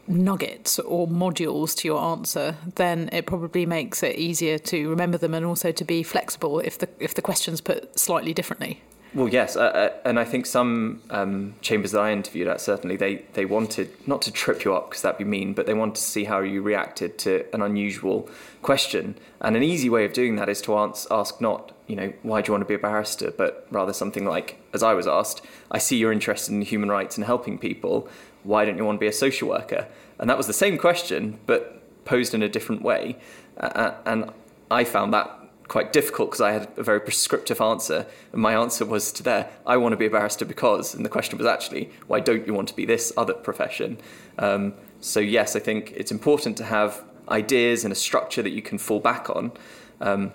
[0.08, 5.34] nuggets or modules to your answer, then it probably makes it easier to remember them
[5.34, 8.82] and also to be flexible if the if the question's put slightly differently.
[9.14, 12.96] Well, yes, uh, uh, and I think some um, chambers that I interviewed at certainly
[12.96, 15.96] they, they wanted not to trip you up because that'd be mean, but they wanted
[15.96, 18.30] to see how you reacted to an unusual
[18.62, 19.16] question.
[19.42, 22.42] And an easy way of doing that is to ask, ask not, you know, why
[22.42, 25.42] do you want to be a barrister, but rather something like, as I was asked,
[25.70, 28.08] I see you're interested in human rights and helping people.
[28.44, 29.88] Why don't you want to be a social worker?
[30.20, 33.18] And that was the same question, but posed in a different way.
[33.58, 34.32] Uh, and
[34.70, 35.38] I found that
[35.72, 38.06] quite difficult because I had a very prescriptive answer.
[38.34, 41.10] And my answer was to there, I want to be a barrister because, and the
[41.10, 43.98] question was actually, why don't you want to be this other profession?
[44.38, 48.62] Um, so, yes, I think it's important to have ideas and a structure that you
[48.62, 49.54] can fall back on,
[50.02, 50.34] um,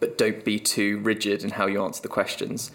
[0.00, 2.72] but don't be too rigid in how you answer the questions.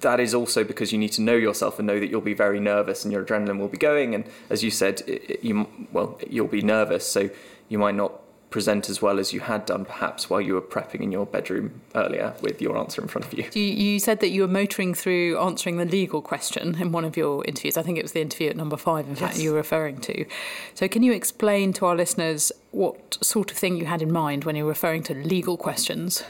[0.00, 2.58] That is also because you need to know yourself and know that you'll be very
[2.58, 4.12] nervous and your adrenaline will be going.
[4.12, 7.30] And as you said, it, you well, you'll be nervous, so
[7.68, 8.20] you might not
[8.50, 11.80] present as well as you had done perhaps while you were prepping in your bedroom
[11.94, 13.48] earlier with your answer in front of you.
[13.52, 17.16] You, you said that you were motoring through answering the legal question in one of
[17.16, 17.76] your interviews.
[17.76, 19.20] I think it was the interview at number five, in yes.
[19.20, 20.26] fact, you were referring to.
[20.74, 24.44] So, can you explain to our listeners what sort of thing you had in mind
[24.44, 26.24] when you were referring to legal questions?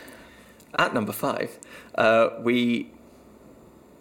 [0.78, 1.58] At number five,
[1.96, 2.90] uh, we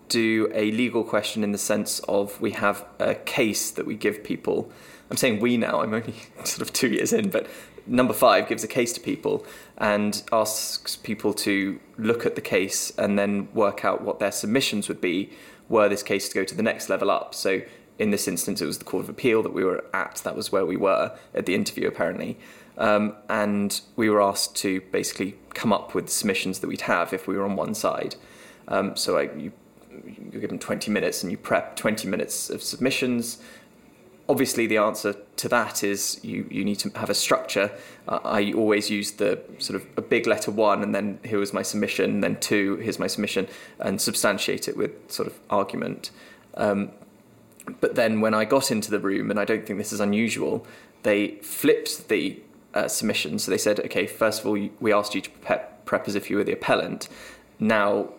[0.10, 4.24] do a legal question in the sense of we have a case that we give
[4.24, 4.70] people.
[5.10, 7.48] I'm saying we now, I'm only sort of two years in, but
[7.90, 9.46] number five gives a case to people
[9.78, 14.88] and asks people to look at the case and then work out what their submissions
[14.88, 15.32] would be
[15.68, 17.34] were this case to go to the next level up.
[17.36, 17.62] So
[17.98, 20.22] in this instance, it was the Court of Appeal that we were at.
[20.24, 22.38] That was where we were at the interview, apparently.
[22.78, 27.28] Um, and we were asked to basically come up with submissions that we'd have if
[27.28, 28.16] we were on one side.
[28.70, 29.52] Um, so I, you,
[30.32, 33.40] you're given 20 minutes and you prep 20 minutes of submissions
[34.30, 37.72] obviously the answer to that is you, you need to have a structure.
[38.08, 41.52] Uh, I always use the sort of a big letter one and then here was
[41.52, 43.48] my submission, then two, here's my submission,
[43.80, 46.12] and substantiate it with sort of argument.
[46.54, 46.92] Um,
[47.82, 50.66] but then when I got into the room, and I don't think this is unusual,
[51.04, 52.40] they flipped the
[52.74, 53.40] uh, submission.
[53.40, 56.30] So they said, okay, first of all, we asked you to prep, prep as if
[56.30, 57.10] you were the appellant.
[57.60, 58.10] Now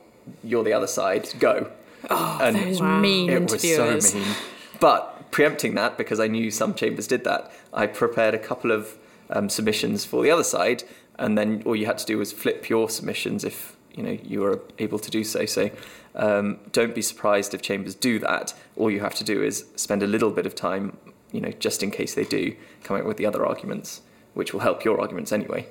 [0.44, 1.70] you're the other side, go.
[2.08, 3.00] Oh, and those wow.
[3.00, 3.94] mean it interviewers.
[3.94, 4.36] was so mean.
[4.78, 7.50] But preempting that because I knew some chambers did that.
[7.72, 8.96] I prepared a couple of
[9.30, 10.84] um, submissions for the other side,
[11.18, 14.40] and then all you had to do was flip your submissions if you know you
[14.40, 15.46] were able to do so.
[15.46, 15.70] So
[16.14, 18.54] um, don't be surprised if chambers do that.
[18.76, 20.96] All you have to do is spend a little bit of time,
[21.32, 24.02] you know, just in case they do, come up with the other arguments,
[24.34, 25.66] which will help your arguments anyway.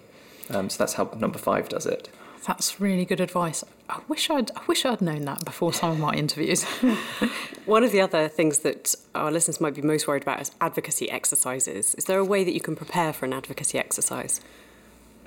[0.49, 2.09] Um, so that's how number five does it.
[2.45, 3.63] That's really good advice.
[3.89, 6.63] I wish I'd I wish I'd known that before some of my interviews.
[7.65, 11.09] One of the other things that our listeners might be most worried about is advocacy
[11.11, 11.95] exercises.
[11.95, 14.41] Is there a way that you can prepare for an advocacy exercise?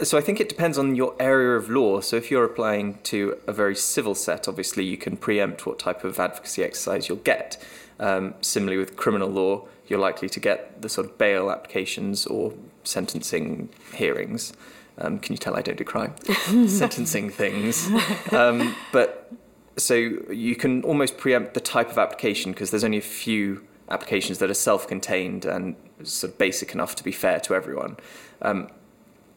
[0.00, 2.00] So I think it depends on your area of law.
[2.00, 6.02] So if you're applying to a very civil set, obviously you can preempt what type
[6.02, 7.62] of advocacy exercise you'll get.
[8.00, 12.52] Um, similarly with criminal law, you're likely to get the sort of bail applications or
[12.82, 14.52] sentencing hearings.
[14.99, 16.14] Um, can you tell I don't do crime?
[16.68, 17.90] Sentencing things.
[18.32, 19.32] Um, but
[19.76, 24.38] so you can almost preempt the type of application because there's only a few applications
[24.38, 27.97] that are self-contained and sort of basic enough to be fair to everyone.
[28.40, 28.68] Um,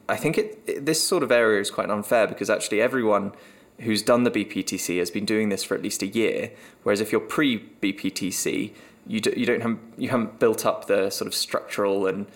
[0.07, 3.33] I think it, it, this sort of area is quite unfair because actually everyone
[3.79, 6.51] who's done the BPTC has been doing this for at least a year,
[6.83, 8.73] whereas if you're pre-BPTC,
[9.07, 12.27] you, do, you don't have you haven't built up the sort of structural and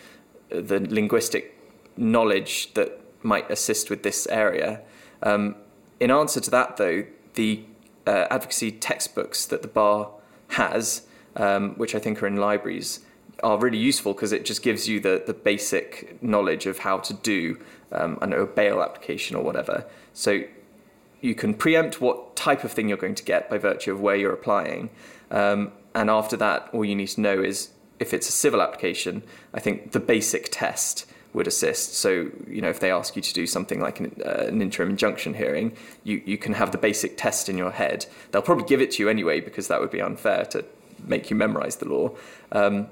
[0.52, 1.56] uh, the linguistic
[1.98, 4.82] knowledge that might assist with this area.
[5.24, 5.56] Um,
[6.00, 7.64] in answer to that, though, the
[8.08, 10.12] uh, advocacy textbooks that the bar
[10.50, 11.04] has,
[11.36, 13.02] um, which I think are in libraries,
[13.44, 17.14] are really useful because it just gives you the, the basic knowledge of how to
[17.14, 17.58] do
[17.92, 19.86] um, I know, a bail application or whatever.
[20.14, 20.44] So
[21.22, 24.16] you can preempt what type of thing you're going to get by virtue of where
[24.16, 24.90] you're applying.
[25.32, 29.24] Um, and after that, all you need to know is if it's a civil application,
[29.54, 31.94] I think the basic test would assist.
[31.94, 34.90] So, you know, if they ask you to do something like an, uh, an, interim
[34.90, 35.74] injunction hearing,
[36.04, 38.08] you, you can have the basic test in your head.
[38.32, 40.66] They'll probably give it to you anyway because that would be unfair to
[41.06, 42.12] make you memorize the law.
[42.52, 42.88] Um,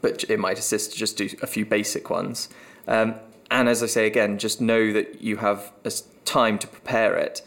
[0.00, 2.48] but it might assist to just do a few basic ones.
[2.86, 3.16] Um,
[3.50, 5.72] and as I say again, just know that you have
[6.24, 7.42] time to prepare it,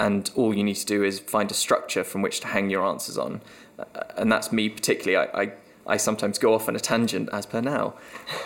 [0.00, 2.84] and all you need to do is find a structure from which to hang your
[2.84, 3.42] answers on.
[3.78, 3.84] Uh,
[4.16, 5.28] and that's me particularly.
[5.34, 5.52] I, I,
[5.86, 7.94] I sometimes go off on a tangent as per now,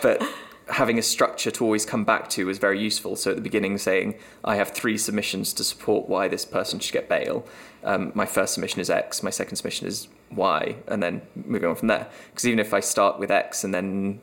[0.01, 0.21] but
[0.69, 3.15] having a structure to always come back to was very useful.
[3.15, 6.93] So at the beginning, saying, I have three submissions to support why this person should
[6.93, 7.45] get bail.
[7.83, 11.75] Um, my first submission is X, my second submission is Y, and then moving on
[11.75, 12.07] from there.
[12.29, 14.21] Because even if I start with X and then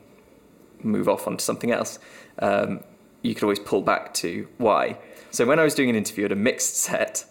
[0.81, 1.99] move off onto something else,
[2.39, 2.81] um,
[3.21, 4.97] you could always pull back to Y.
[5.31, 7.25] So when I was doing an interview at a mixed set,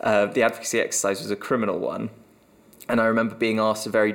[0.00, 2.10] Uh, the advocacy exercise was a criminal one,
[2.86, 4.14] and I remember being asked a very,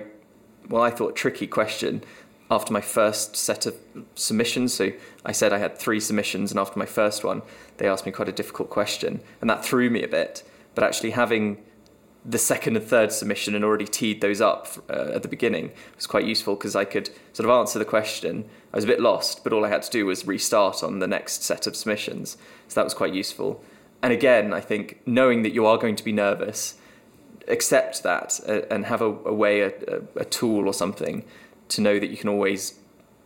[0.70, 2.04] well, I thought tricky question
[2.52, 3.76] after my first set of
[4.14, 4.74] submissions.
[4.74, 4.92] So
[5.26, 7.42] I said I had three submissions, and after my first one,
[7.78, 10.44] they asked me quite a difficult question, and that threw me a bit.
[10.76, 11.64] But actually, having
[12.24, 16.06] the second and third submission and already teed those up uh, at the beginning was
[16.06, 18.46] quite useful because I could sort of answer the question.
[18.74, 21.08] I was a bit lost, but all I had to do was restart on the
[21.08, 22.38] next set of submissions.
[22.68, 23.64] So that was quite useful.
[24.04, 26.76] And again, I think knowing that you are going to be nervous,
[27.48, 29.74] accept that uh, and have a, a way, a,
[30.16, 31.26] a, tool or something
[31.72, 32.80] to know that you can always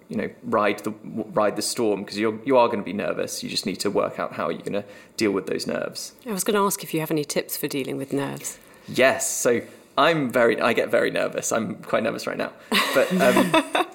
[0.10, 3.44] you know ride the ride the storm because you're you are going to be nervous.
[3.44, 4.86] You just need to work out how you're going to
[5.18, 6.14] deal with those nerves.
[6.28, 8.60] I was going to ask if you have any tips for dealing with nerves.
[8.88, 9.30] Yes.
[9.30, 9.62] So
[9.98, 11.52] i'm very i get very nervous.
[11.52, 12.52] I'm quite nervous right now.
[12.94, 13.86] But um,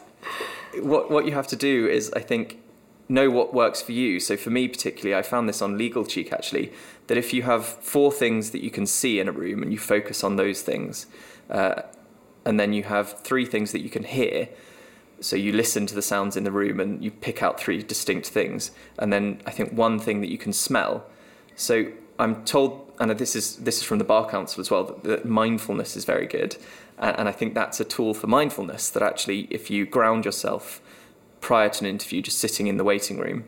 [0.88, 2.60] what what you have to do is i think
[3.10, 4.20] know what works for you.
[4.20, 6.72] So for me particularly, I found this on Legal Cheek actually,
[7.08, 9.78] that if you have four things that you can see in a room and you
[9.78, 11.06] focus on those things,
[11.50, 11.82] uh,
[12.50, 14.48] and then you have three things that you can hear.
[15.20, 18.26] So you listen to the sounds in the room and you pick out three distinct
[18.26, 21.06] things, and then I think one thing that you can smell.
[21.54, 25.04] So I'm told, and this is this is from the Bar Council as well, that,
[25.04, 26.56] that mindfulness is very good,
[26.98, 28.90] and, and I think that's a tool for mindfulness.
[28.90, 30.80] That actually, if you ground yourself
[31.40, 33.44] prior to an interview, just sitting in the waiting room,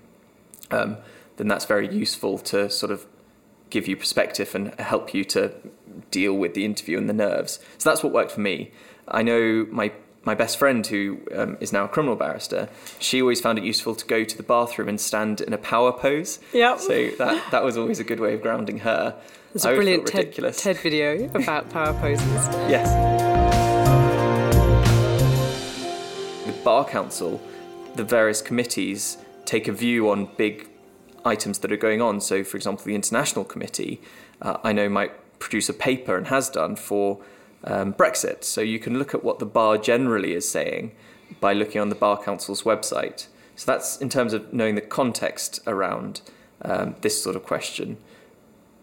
[0.71, 0.99] um,
[1.39, 3.07] then that's very useful to sort of
[3.71, 5.53] give you perspective and help you to
[6.11, 7.59] deal with the interview and the nerves.
[7.79, 8.71] So that's what worked for me.
[9.13, 9.93] I know my
[10.25, 12.69] my best friend, who um, is now a criminal barrister,
[13.01, 15.93] she always found it useful to go to the bathroom and stand in a power
[15.93, 16.39] pose.
[16.53, 16.77] Yeah.
[16.77, 19.21] So that that was always a good way of grounding her.
[19.53, 22.49] There's a brilliant TED, TED video about power poses.
[22.71, 22.89] yes.
[26.47, 27.41] With Bar Council,
[27.97, 30.69] the various committees take a view on big
[31.25, 32.21] items that are going on.
[32.21, 34.01] So, for example, the International Committee,
[34.41, 37.21] uh, I know, might produce a paper and has done for
[37.65, 38.45] um, Brexit.
[38.45, 40.93] So, you can look at what the bar generally is saying
[41.41, 43.27] by looking on the Bar Council's website.
[43.57, 46.21] So, that's in terms of knowing the context around
[46.63, 47.99] um, this sort of question.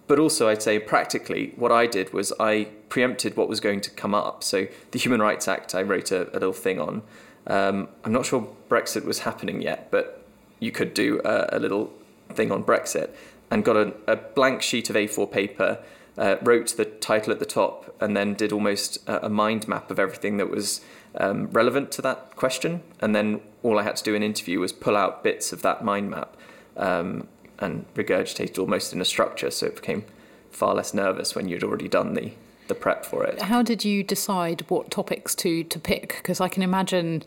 [0.08, 3.92] But also, I'd say practically, what I did was I preempted what was going to
[3.92, 4.44] come up.
[4.44, 7.04] So, the Human Rights Act, I wrote a, a little thing on.
[7.48, 10.26] Um, I'm not sure Brexit was happening yet, but
[10.60, 11.92] you could do a, a little
[12.30, 13.10] thing on Brexit
[13.52, 15.80] and got a, a blank sheet of A4 paper,
[16.20, 19.98] uh, wrote the title at the top, and then did almost a, mind map of
[19.98, 20.82] everything that was
[21.16, 22.82] um, relevant to that question.
[23.00, 25.84] And then all I had to do in interview was pull out bits of that
[25.84, 26.36] mind map
[26.78, 30.04] um, and regurgitate it almost in a structure, so it became
[30.52, 32.34] far less nervous when you'd already done the
[32.68, 33.42] the prep for it.
[33.42, 36.18] How did you decide what topics to to pick?
[36.18, 37.24] Because I can imagine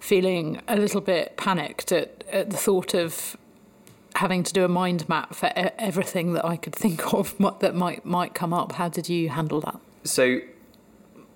[0.00, 3.36] feeling a little bit panicked at, at the thought of
[4.14, 8.04] having to do a mind map for everything that I could think of that might
[8.04, 8.72] might come up.
[8.72, 9.80] How did you handle that?
[10.04, 10.40] So,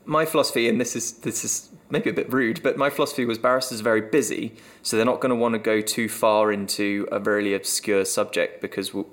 [0.04, 3.38] my philosophy, and this is this is maybe a bit rude, but my philosophy was
[3.38, 7.08] barristers are very busy, so they're not going to want to go too far into
[7.12, 9.06] a really obscure subject because we'll,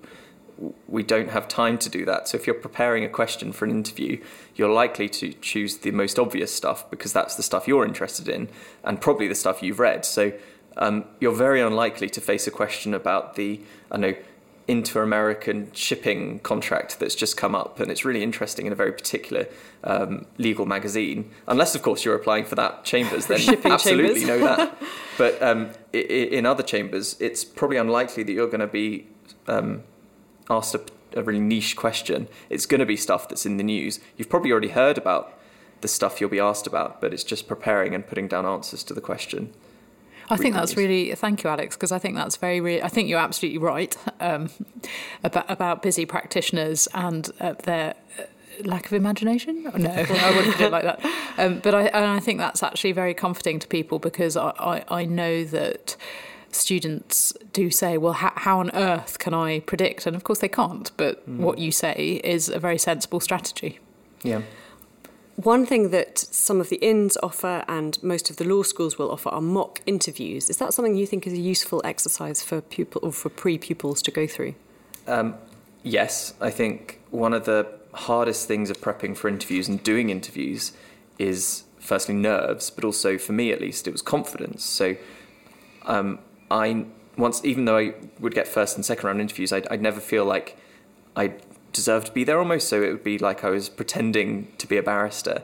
[0.88, 2.28] we don't have time to do that.
[2.28, 4.22] So if you're preparing a question for an interview,
[4.56, 8.50] you're likely to choose the most obvious stuff because that's the stuff you're interested in
[8.84, 10.06] and probably the stuff you've read.
[10.06, 10.34] So
[10.78, 13.62] um, you're very unlikely to face a question about the,
[13.92, 14.16] I know,
[14.68, 19.48] inter-American shipping contract that's just come up, and it's really interesting in a very particular
[19.84, 21.30] um, legal magazine.
[21.48, 24.28] Unless, of course, you're applying for that chambers, then absolutely chambers.
[24.28, 24.78] know that.
[25.16, 29.06] But um, in other chambers, it's probably unlikely that you're going to be
[29.48, 29.84] um,
[30.50, 30.82] asked a,
[31.16, 34.00] a really niche question, it's going to be stuff that's in the news.
[34.18, 35.38] You've probably already heard about
[35.82, 38.94] the stuff you'll be asked about, but it's just preparing and putting down answers to
[38.94, 39.54] the question.
[40.30, 42.62] I think that's really thank you, Alex, because I think that's very.
[42.62, 44.50] Re- I think you're absolutely right um,
[45.24, 48.24] about about busy practitioners and uh, their uh,
[48.64, 49.64] lack of imagination.
[49.64, 51.00] No, I wouldn't put it like that.
[51.36, 55.00] Um, but I, and I think that's actually very comforting to people because I, I,
[55.00, 55.98] I know that
[56.52, 60.06] students do say, well, how, how on earth can I predict?
[60.06, 61.38] And of course they can't, but mm.
[61.38, 63.80] what you say is a very sensible strategy.
[64.22, 64.44] Yeah.
[65.36, 69.12] One thing that some of the inns offer and most of the law schools will
[69.12, 70.50] offer are mock interviews.
[70.50, 74.12] Is that something you think is a useful exercise for pupil or for pre-pupils to
[74.12, 74.54] go through?
[75.08, 75.36] Um,
[75.82, 80.74] yes, I think one of the hardest things of prepping for interviews and doing interviews
[81.18, 84.64] is firstly nerves, but also for me at least it was confidence.
[84.64, 84.96] So
[85.88, 86.20] um,
[86.52, 86.86] I
[87.18, 90.26] once, even though I would get first and second round interviews, I'd, I'd never feel
[90.26, 90.58] like
[91.16, 91.34] I
[91.74, 92.70] deserved to be there almost.
[92.70, 95.44] So it would be like I was pretending to be a barrister.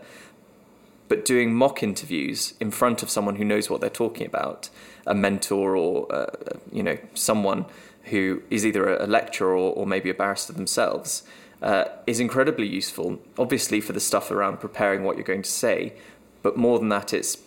[1.09, 4.69] But doing mock interviews in front of someone who knows what they're talking about,
[5.07, 6.27] a mentor or uh,
[6.71, 7.65] you know someone
[8.03, 11.23] who is either a lecturer or, or maybe a barrister themselves,
[11.61, 15.93] uh, is incredibly useful, obviously, for the stuff around preparing what you're going to say,
[16.41, 17.38] but more than that, it's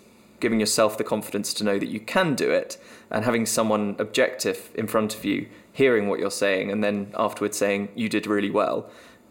[0.40, 2.76] giving yourself the confidence to know that you can do it
[3.10, 7.56] and having someone objective in front of you hearing what you're saying and then afterwards
[7.56, 8.90] saying you did really well.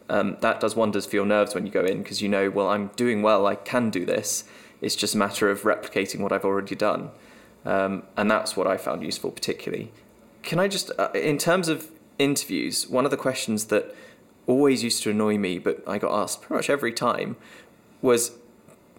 [0.10, 2.68] Um, that does wonders for your nerves when you go in because you know well
[2.68, 4.44] i'm doing well i can do this.
[4.82, 7.12] It's just a matter of replicating what i've already done.
[7.66, 9.92] Um, and that's what i found useful particularly.
[10.42, 11.90] Can i just uh, in terms of
[12.20, 13.96] interviews one of the questions that
[14.48, 17.36] always used to annoy me but i got asked pretty much every time
[18.02, 18.32] was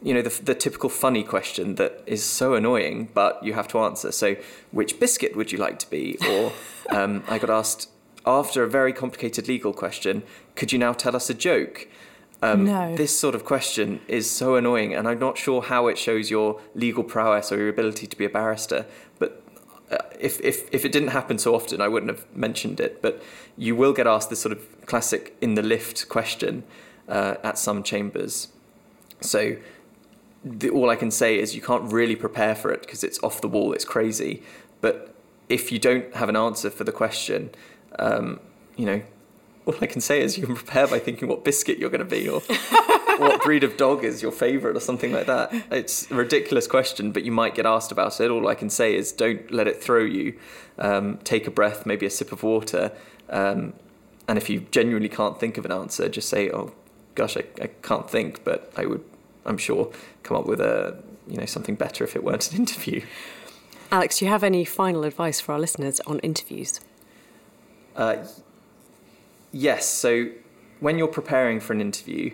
[0.02, 3.78] you know, the, the typical funny question that is so annoying, but you have to
[3.80, 4.10] answer.
[4.12, 4.36] So,
[4.70, 6.18] which biscuit would you like to be?
[6.28, 6.52] Or
[6.90, 7.88] um, I got asked
[8.26, 10.22] after a very complicated legal question,
[10.54, 11.88] could you now tell us a joke?
[12.40, 12.96] Um, no.
[12.96, 16.60] This sort of question is so annoying, and I'm not sure how it shows your
[16.74, 18.86] legal prowess or your ability to be a barrister.
[19.20, 19.42] But
[19.90, 23.00] uh, if, if, if it didn't happen so often, I wouldn't have mentioned it.
[23.00, 23.22] But
[23.56, 26.64] you will get asked this sort of classic in the lift question
[27.08, 28.48] uh, at some chambers.
[29.20, 29.56] So
[30.44, 33.40] the, all I can say is you can't really prepare for it because it's off
[33.40, 34.42] the wall, it's crazy.
[34.80, 35.14] But
[35.48, 37.50] if you don't have an answer for the question,
[37.98, 38.40] um,
[38.76, 39.02] you know,
[39.66, 42.04] all I can say is you can prepare by thinking what biscuit you're going to
[42.04, 42.40] be or
[43.18, 45.52] what breed of dog is your favorite or something like that.
[45.70, 48.30] It's a ridiculous question, but you might get asked about it.
[48.30, 50.36] All I can say is don't let it throw you.
[50.78, 52.90] Um, take a breath, maybe a sip of water.
[53.28, 53.74] Um,
[54.26, 56.72] and if you genuinely can't think of an answer, just say, oh,
[57.14, 59.04] gosh, I, I can't think, but I would
[59.44, 59.90] I'm sure,
[60.22, 63.02] come up with a you know something better if it weren't an interview.
[63.90, 66.80] Alex, do you have any final advice for our listeners on interviews?
[67.94, 68.24] Uh,
[69.52, 69.86] yes.
[69.86, 70.30] So
[70.80, 72.32] when you're preparing for an interview,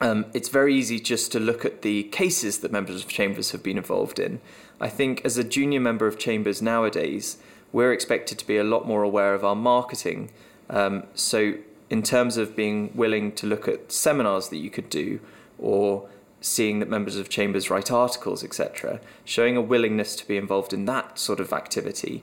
[0.00, 3.62] um, it's very easy just to look at the cases that members of chambers have
[3.62, 4.40] been involved in.
[4.80, 7.36] I think as a junior member of chambers nowadays,
[7.70, 10.30] we're expected to be a lot more aware of our marketing.
[10.68, 11.54] Um, so
[11.90, 15.20] in terms of being willing to look at seminars that you could do
[15.58, 16.08] or
[16.40, 20.86] seeing that members of chambers write articles, etc., showing a willingness to be involved in
[20.86, 22.22] that sort of activity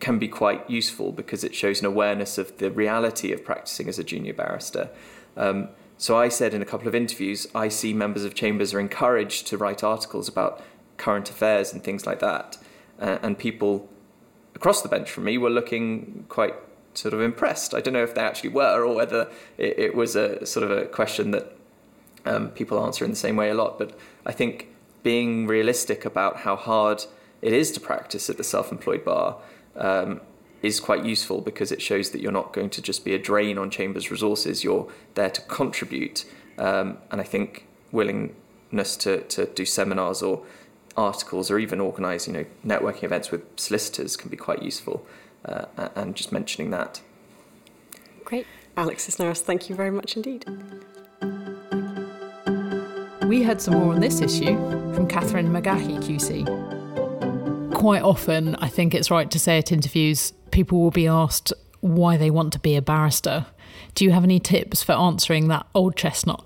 [0.00, 3.98] can be quite useful because it shows an awareness of the reality of practicing as
[3.98, 4.88] a junior barrister.
[5.36, 8.80] Um, so I said in a couple of interviews, I see members of chambers are
[8.80, 10.62] encouraged to write articles about
[10.96, 12.56] current affairs and things like that,
[13.00, 13.88] uh, and people
[14.54, 16.54] across the bench from me were looking quite
[16.94, 17.74] sort of impressed.
[17.74, 20.70] I don't know if they actually were or whether it, it was a sort of
[20.70, 21.57] a question that
[22.28, 23.78] um, people answer in the same way a lot.
[23.78, 24.68] But I think
[25.02, 27.04] being realistic about how hard
[27.40, 29.38] it is to practice at the self employed bar
[29.76, 30.20] um,
[30.62, 33.58] is quite useful because it shows that you're not going to just be a drain
[33.58, 36.24] on Chambers resources, you're there to contribute.
[36.58, 40.44] Um, and I think willingness to, to do seminars or
[40.96, 45.06] articles or even organise you know networking events with solicitors can be quite useful
[45.44, 47.00] uh, and just mentioning that.
[48.24, 48.46] Great.
[48.76, 50.44] Alex Cisneros, thank you very much indeed.
[53.28, 54.56] We heard some more on this issue
[54.94, 56.46] from Cathryn McGahey QC.
[57.74, 62.16] Quite often, I think it's right to say at interviews, people will be asked why
[62.16, 63.44] they want to be a barrister.
[63.94, 66.42] Do you have any tips for answering that old chestnut?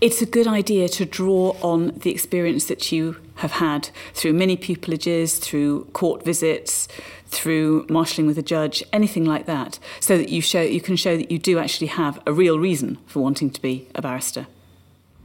[0.00, 4.56] It's a good idea to draw on the experience that you have had through mini
[4.56, 6.88] pupillages, through court visits,
[7.26, 11.18] through marshalling with a judge, anything like that, so that you show you can show
[11.18, 14.46] that you do actually have a real reason for wanting to be a barrister.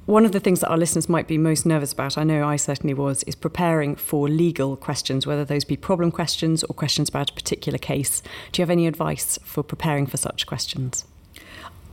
[0.08, 2.56] One of the things that our listeners might be most nervous about, I know I
[2.56, 7.30] certainly was, is preparing for legal questions, whether those be problem questions or questions about
[7.30, 8.24] a particular case.
[8.54, 11.04] Do you have any advice for preparing for such questions?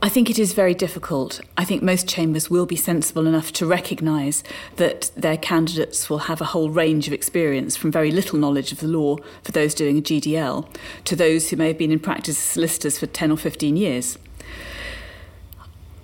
[0.01, 1.41] I think it is very difficult.
[1.57, 4.45] I think most chambers will be sensible enough to recognise
[4.77, 8.79] that their candidates will have a whole range of experience from very little knowledge of
[8.79, 12.37] the law for those doing a GDL to those who may have been in practice
[12.37, 14.17] as solicitors for 10 or 15 years.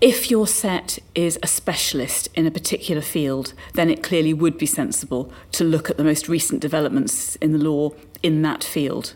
[0.02, 4.66] If your set is a specialist in a particular field, then it clearly would be
[4.66, 7.92] sensible to look at the most recent developments in the law
[8.24, 9.14] in that field.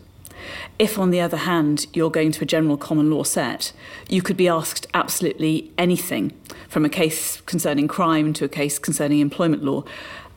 [0.78, 3.74] If, on the other hand, you're going to a general common law set,
[4.10, 6.34] you could be asked absolutely anything
[6.68, 9.84] from a case concerning crime to a case concerning employment law.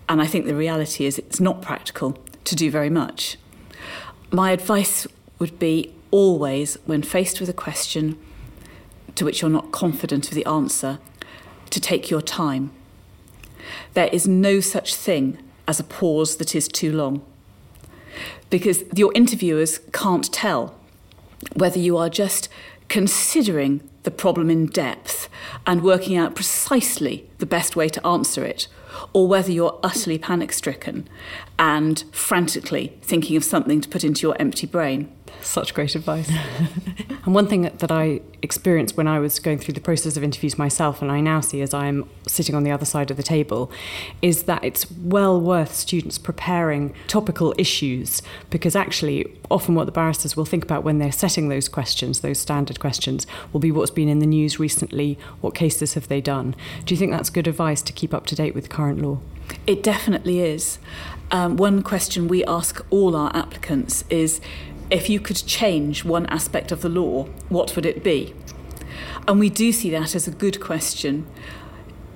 [0.08, 3.36] And I think the reality is it's not practical to do very much.
[4.30, 5.06] My advice
[5.38, 8.16] would be always, when faced with a question,
[9.18, 11.00] to which you're not confident of the answer,
[11.70, 12.70] to take your time.
[13.94, 17.22] There is no such thing as a pause that is too long.
[18.48, 20.74] Because your interviewers can't tell
[21.54, 22.48] whether you are just
[22.88, 25.28] considering the problem in depth
[25.66, 28.68] and working out precisely the best way to answer it,
[29.12, 31.08] or whether you're utterly panic stricken
[31.58, 35.12] and frantically thinking of something to put into your empty brain.
[35.42, 36.30] Such great advice.
[37.24, 40.58] and one thing that I experienced when I was going through the process of interviews
[40.58, 43.70] myself, and I now see as I'm sitting on the other side of the table,
[44.22, 50.36] is that it's well worth students preparing topical issues because actually, often what the barristers
[50.36, 54.08] will think about when they're setting those questions, those standard questions, will be what's been
[54.08, 56.54] in the news recently, what cases have they done.
[56.84, 59.18] Do you think that's good advice to keep up to date with current law?
[59.66, 60.78] It definitely is.
[61.30, 64.40] Um, one question we ask all our applicants is
[64.90, 68.34] if you could change one aspect of the law, what would it be?
[69.26, 71.26] And we do see that as a good question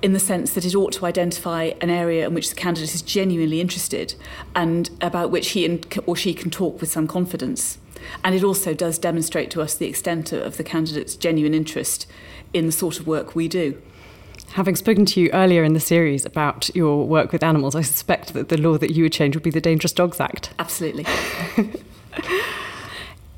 [0.01, 3.01] in the sense that it ought to identify an area in which the candidate is
[3.01, 4.15] genuinely interested
[4.53, 7.77] and about which he or she can talk with some confidence.
[8.23, 12.05] And it also does demonstrate to us the extent of the candidate's genuine interest
[12.51, 13.81] in the sort of work we do.
[14.53, 18.33] Having spoken to you earlier in the series about your work with animals, I suspect
[18.33, 20.53] that the law that you would change would be the Dangerous Dogs Act.
[20.59, 21.07] Absolutely.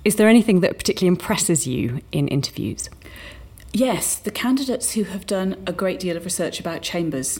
[0.04, 2.90] Is there anything that particularly impresses you in interviews?
[3.72, 7.40] Yes, the candidates who have done a great deal of research about chambers.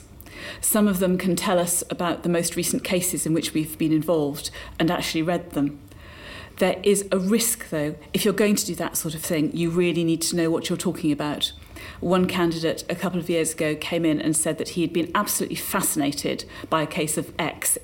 [0.62, 3.92] Some of them can tell us about the most recent cases in which we've been
[3.92, 5.78] involved and actually read them.
[6.56, 9.68] There is a risk, though, if you're going to do that sort of thing, you
[9.68, 11.52] really need to know what you're talking about.
[12.00, 15.10] One candidate a couple of years ago came in and said that he had been
[15.14, 17.78] absolutely fascinated by a case of X.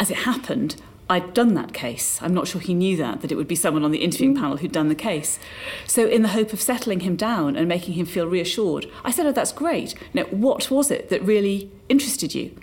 [0.00, 0.76] As it happened,
[1.08, 2.18] I'd done that case.
[2.22, 4.40] I'm not sure he knew that, that it would be someone on the interviewing mm.
[4.40, 5.38] panel who'd done the case.
[5.86, 9.26] So, in the hope of settling him down and making him feel reassured, I said,
[9.26, 9.94] Oh, that's great.
[10.14, 12.56] Now, what was it that really interested you?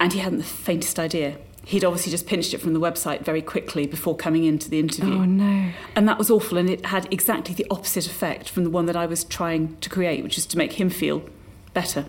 [0.00, 1.38] And he hadn't the faintest idea.
[1.68, 5.16] He'd obviously just pinched it from the website very quickly before coming into the interview.
[5.16, 5.70] Oh, no.
[5.94, 6.56] And that was awful.
[6.56, 9.90] And it had exactly the opposite effect from the one that I was trying to
[9.90, 11.28] create, which is to make him feel
[11.74, 12.06] better.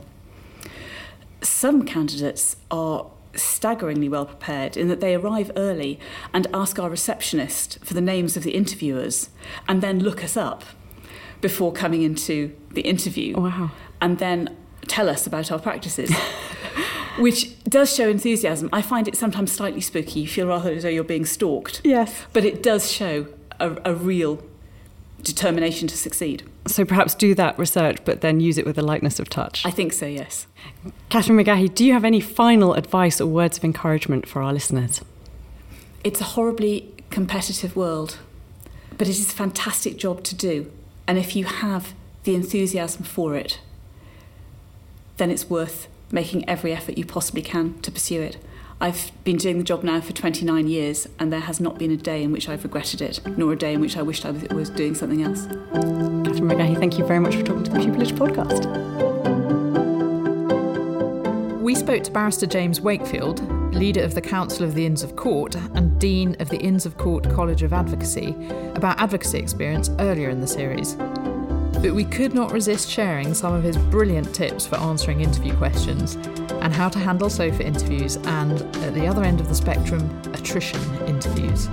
[1.42, 6.00] Some candidates are staggeringly well prepared in that they arrive early
[6.34, 9.30] and ask our receptionist for the names of the interviewers
[9.68, 10.64] and then look us up
[11.42, 13.34] before coming into the interview.
[13.36, 13.72] Oh, wow.
[14.00, 14.56] And then
[14.90, 16.14] tell us about our practices.
[17.20, 18.70] which does show enthusiasm.
[18.72, 20.22] I find it sometimes slightly spooky.
[20.22, 21.82] You feel rather as though you're being stalked.
[21.84, 22.26] Yes.
[22.34, 23.28] But it does show
[23.60, 24.42] a, a real
[25.22, 26.44] determination to succeed.
[26.66, 29.66] So perhaps do that research, but then use it with a lightness of touch.
[29.66, 30.48] I think so, yes.
[31.10, 35.02] Cathryn McGahey, do you have any final advice or words of encouragement for our listeners?
[36.04, 38.20] It's a horribly competitive world,
[38.98, 40.72] but it is a fantastic job to do.
[41.08, 43.60] And if you have the enthusiasm for it,
[45.20, 48.38] then it's worth making every effort you possibly can to pursue it.
[48.82, 51.98] I've been doing the job now for 29 years, and there has not been a
[51.98, 54.70] day in which I've regretted it, nor a day in which I wished I was
[54.70, 55.46] doing something else.
[55.48, 58.66] Cathryn McGahey, thank you very much for talking to the Pupillage podcast.
[61.62, 63.42] We spoke to Barrister James Wakefield,
[63.76, 66.98] leader of the Council of the Inns of Court and Dean of the Inns of
[66.98, 68.34] Court College of Advocacy,
[68.76, 70.96] about advocacy experience earlier in the series.
[71.82, 76.16] But we could not resist sharing some of his brilliant tips for answering interview questions
[76.62, 80.02] and how to handle sofa interviews and, at the other end of the spectrum,
[80.34, 81.70] attrition interviews.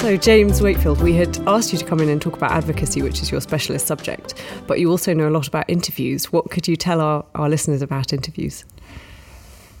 [0.00, 3.20] So, James Wakefield, we had asked you to come in and talk about advocacy, which
[3.20, 6.32] is your specialist subject, but you also know a lot about interviews.
[6.32, 8.64] What could you tell our, our listeners about interviews?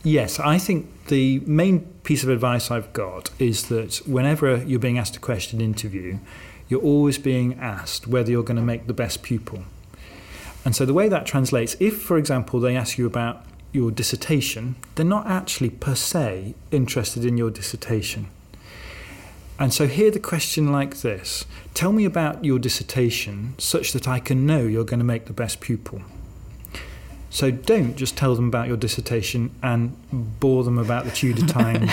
[0.02, 4.98] Yes, I think the main piece of advice I've got is that whenever you're being
[4.98, 6.18] asked a question in interview,
[6.68, 9.64] you're always being asked whether you're going to make the best pupil.
[10.64, 14.76] And so the way that translates, if, for example, they ask you about your dissertation,
[14.94, 18.28] they're not actually per se interested in your dissertation.
[19.58, 21.44] And so hear the question like this
[21.74, 25.32] Tell me about your dissertation such that I can know you're going to make the
[25.32, 26.02] best pupil.
[27.30, 29.96] So don't just tell them about your dissertation and
[30.38, 31.90] bore them about the Tudor times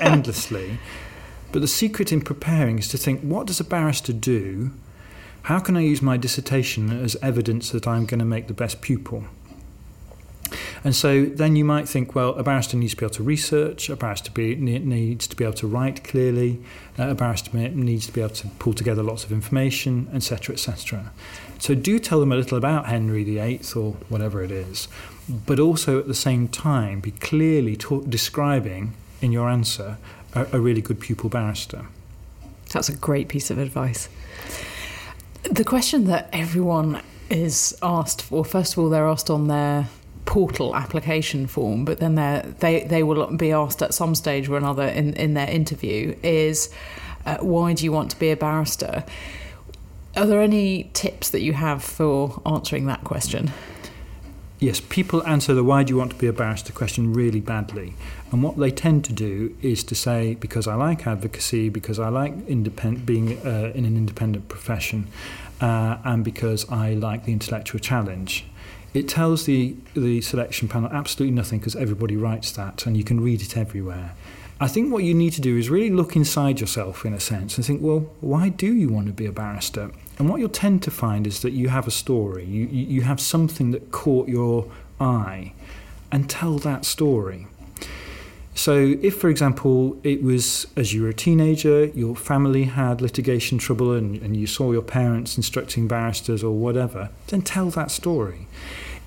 [0.00, 0.78] endlessly.
[1.52, 4.70] But the secret in preparing is to think what does a barrister do?
[5.42, 8.80] How can I use my dissertation as evidence that I'm going to make the best
[8.80, 9.24] pupil?
[10.82, 13.90] And so then you might think, well, a barrister needs to be able to research,
[13.90, 16.60] a barrister be, needs to be able to write clearly,
[16.98, 21.12] uh, a barrister needs to be able to pull together lots of information, etc., etc.
[21.58, 24.88] So do tell them a little about Henry VIII or whatever it is,
[25.28, 29.98] but also at the same time be clearly ta- describing in your answer
[30.34, 31.86] a, a really good pupil barrister.
[32.72, 34.08] That's a great piece of advice.
[35.50, 39.88] The question that everyone is asked for, first of all, they're asked on their
[40.30, 42.14] portal application form, but then
[42.60, 46.70] they they will be asked at some stage or another in, in their interview is
[47.26, 49.04] uh, why do you want to be a barrister?
[50.16, 53.52] Are there any tips that you have for answering that question?
[54.60, 57.94] Yes, people answer the why do you want to be a barrister question really badly.
[58.30, 62.10] And what they tend to do is to say, because I like advocacy, because I
[62.10, 65.06] like independent, being uh, in an independent profession,
[65.62, 68.44] uh, and because I like the intellectual challenge.
[68.92, 73.18] It tells the, the selection panel absolutely nothing because everybody writes that and you can
[73.20, 74.14] read it everywhere.
[74.60, 77.56] I think what you need to do is really look inside yourself in a sense
[77.56, 79.90] and think, well, why do you want to be a barrister?
[80.20, 83.18] And what you'll tend to find is that you have a story, you, you have
[83.22, 85.54] something that caught your eye,
[86.12, 87.46] and tell that story.
[88.54, 93.56] So, if, for example, it was as you were a teenager, your family had litigation
[93.56, 98.46] trouble and, and you saw your parents instructing barristers or whatever, then tell that story.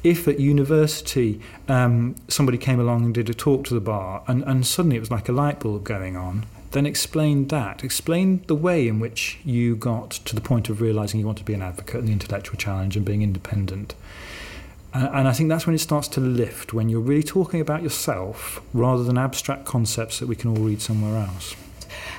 [0.03, 4.41] If at university um, somebody came along and did a talk to the bar and,
[4.45, 7.83] and suddenly it was like a light bulb going on, then explain that.
[7.83, 11.43] Explain the way in which you got to the point of realizing you want to
[11.43, 13.95] be an advocate and the intellectual challenge and being independent.
[14.93, 18.61] And I think that's when it starts to lift, when you're really talking about yourself
[18.73, 21.55] rather than abstract concepts that we can all read somewhere else.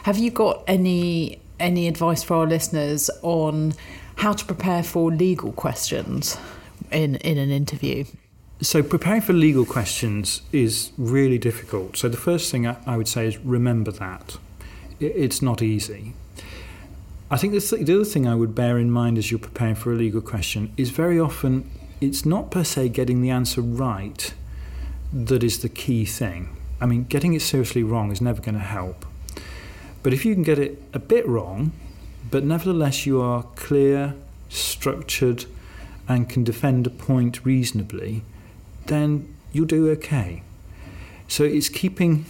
[0.05, 3.75] Have you got any any advice for our listeners on
[4.17, 6.37] how to prepare for legal questions
[6.91, 8.05] in, in an interview?
[8.65, 11.99] So, preparing for legal questions is really difficult.
[11.99, 14.39] So, the first thing I would say is remember that.
[14.99, 16.15] It's not easy.
[17.31, 19.93] I think the, the other thing I would bear in mind as you're preparing for
[19.93, 24.33] a legal question is very often it's not per se getting the answer right
[25.13, 26.57] that is the key thing.
[26.81, 29.05] I mean, getting it seriously wrong is never going to help.
[30.03, 31.73] But if you can get it a bit wrong,
[32.31, 34.15] but nevertheless you are clear,
[34.49, 35.45] structured,
[36.09, 38.23] and can defend a point reasonably,
[38.87, 40.43] then you'll do okay.
[41.29, 42.27] So it's keeping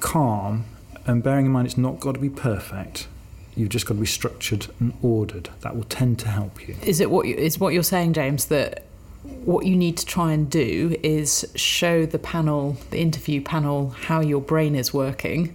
[0.00, 0.64] calm
[1.06, 3.08] and bearing in mind it's not got to be perfect.
[3.54, 5.48] You've just got to be structured and ordered.
[5.60, 6.76] That will tend to help you.
[6.82, 8.46] Is it what you, is what you're saying, James?
[8.46, 8.84] That
[9.22, 14.20] what you need to try and do is show the panel, the interview panel, how
[14.20, 15.54] your brain is working,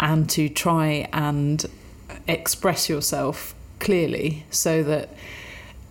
[0.00, 1.66] and to try and
[2.26, 5.10] express yourself clearly so that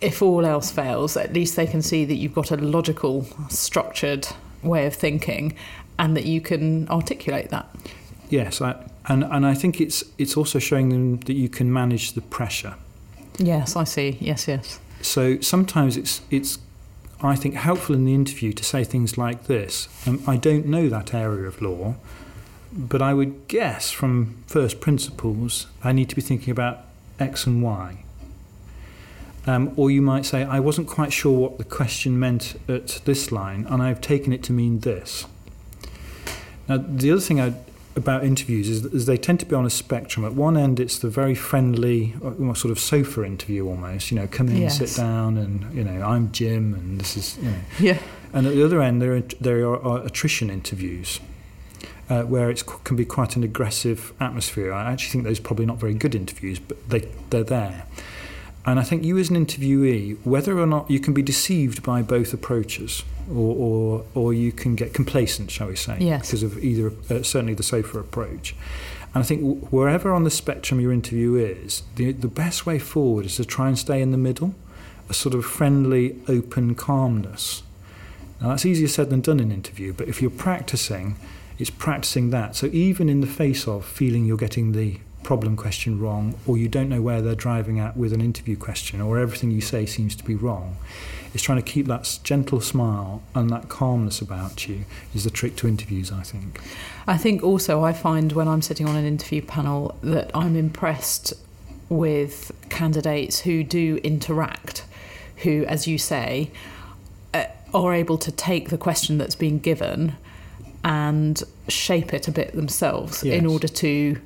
[0.06, 4.28] if all else fails, at least they can see that you've got a logical, structured
[4.62, 5.56] way of thinking
[5.98, 7.68] and that you can articulate that.
[8.30, 12.14] Yes, I, and, and I think it's, it's also showing them that you can manage
[12.14, 12.76] the pressure.
[13.38, 14.18] Yes, I see.
[14.20, 14.80] Yes, yes.
[15.02, 16.60] So sometimes it's, it's
[17.22, 19.88] I think, helpful in the interview to say things like this.
[20.08, 21.96] Um, I don't know that area of law,
[22.72, 26.82] but I would guess from first principles, I need to be thinking about
[27.20, 28.05] X and Y.
[29.48, 33.32] Um, or you might say, I wasn't quite sure what the question meant at this
[33.32, 35.26] line, and I've taken it to mean this.
[36.68, 37.54] Now, the other thing I
[37.96, 40.26] about interviews is, is they tend to be on a spectrum.
[40.26, 44.12] At one end, it's the very friendly, uh, sort of sofa interview almost.
[44.12, 44.78] You know, come in, yes.
[44.78, 47.60] sit down, and you know, I'm Jim, and this is you know.
[47.80, 48.00] Yeah.
[48.34, 51.20] And at the other end, there are, there are, are attrition interviews.
[52.08, 54.72] Uh, where it can be quite an aggressive atmosphere.
[54.72, 57.88] I actually think those are probably not very good interviews, but they, they're there.
[58.66, 62.02] And I think you, as an interviewee, whether or not you can be deceived by
[62.02, 66.28] both approaches, or, or, or you can get complacent, shall we say, yes.
[66.28, 68.56] because of either, uh, certainly the sofa approach.
[69.14, 73.26] And I think wherever on the spectrum your interview is, the, the best way forward
[73.28, 74.56] is to try and stay in the middle,
[75.10, 77.62] a sort of friendly, open calmness.
[78.42, 81.16] Now, that's easier said than done in interview, but if you're practicing,
[81.60, 82.56] it's practicing that.
[82.56, 86.70] So even in the face of feeling you're getting the problem question wrong, or you
[86.70, 90.16] don't know where they're driving at with an interview question, or everything you say seems
[90.16, 90.78] to be wrong.
[91.34, 95.58] It's trying to keep that gentle smile and that calmness about you is the trick
[95.58, 96.62] to interviews, I think.
[97.08, 101.34] I think also I find when I'm sitting on an interview panel that I'm impressed
[101.90, 104.86] with candidates who do interact,
[105.38, 106.52] who, as you say,
[107.34, 110.16] uh, are able to take the question that's been given
[110.84, 113.38] and shape it a bit themselves yes.
[113.38, 114.22] in order to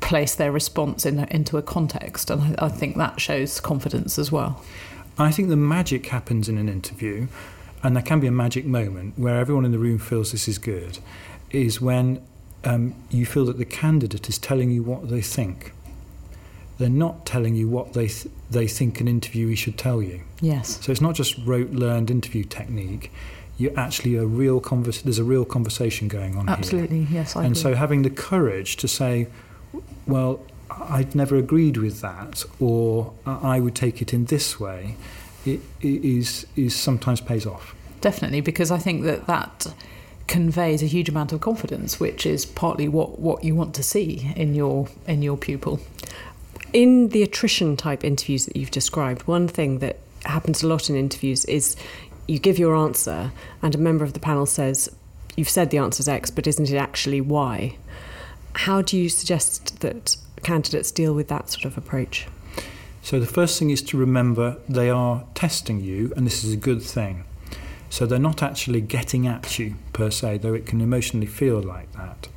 [0.00, 2.30] place their response in, into a context.
[2.30, 4.62] And I, I think that shows confidence as well.
[5.18, 7.26] I think the magic happens in an interview,
[7.82, 10.58] and there can be a magic moment where everyone in the room feels this is
[10.58, 10.98] good,
[11.50, 12.22] is when
[12.64, 15.72] um, you feel that the candidate is telling you what they think.
[16.78, 20.20] They're not telling you what they th- they think an interviewee should tell you.
[20.40, 20.78] Yes.
[20.84, 23.10] So it's not just rote learned interview technique.
[23.56, 26.56] You actually a real convers- There's a real conversation going on here.
[26.56, 27.22] Absolutely, here.
[27.22, 27.34] yes.
[27.34, 27.62] I and agree.
[27.62, 29.26] so having the courage to say,
[30.08, 30.40] well,
[30.70, 34.96] I'd never agreed with that, or I would take it in this way,
[35.44, 37.74] it, it is is sometimes pays off.
[38.00, 39.72] Definitely, because I think that that
[40.26, 44.32] conveys a huge amount of confidence, which is partly what, what you want to see
[44.36, 45.80] in your in your pupil.
[46.72, 50.96] In the attrition type interviews that you've described, one thing that happens a lot in
[50.96, 51.76] interviews is
[52.26, 53.32] you give your answer,
[53.62, 54.90] and a member of the panel says,
[55.36, 57.76] You've said the answer is X, but isn't it actually Y?
[58.64, 62.26] How do you suggest that candidates deal with that sort of approach?
[63.02, 66.56] So, the first thing is to remember they are testing you, and this is a
[66.56, 67.24] good thing.
[67.88, 71.92] So, they're not actually getting at you per se, though it can emotionally feel like
[71.92, 72.28] that.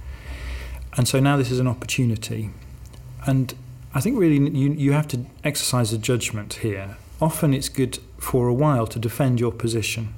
[0.97, 2.49] And so now this is an opportunity.
[3.26, 3.53] And
[3.93, 6.97] I think really you, you have to exercise a judgment here.
[7.22, 10.13] Often it's good for a while to defend your position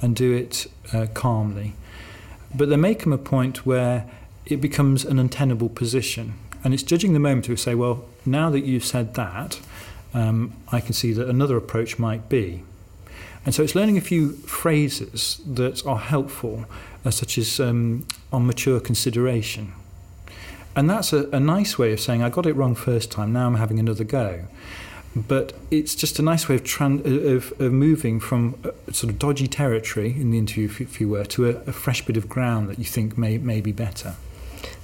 [0.00, 1.74] and do it uh, calmly.
[2.54, 4.08] But there may come a point where
[4.46, 6.34] it becomes an untenable position.
[6.64, 9.60] And it's judging the moment to say, well, now that you've said that,
[10.14, 12.62] um, I can see that another approach might be.
[13.44, 16.64] And so it's learning a few phrases that are helpful,
[17.04, 19.72] uh, such as um, on mature consideration.
[20.74, 23.46] And that's a, a nice way of saying, I got it wrong first time, now
[23.46, 24.46] I'm having another go.
[25.14, 29.46] But it's just a nice way of, tran- of, of moving from sort of dodgy
[29.46, 32.78] territory in the interview, if, you were, to a, a fresh bit of ground that
[32.78, 34.16] you think may, may be better.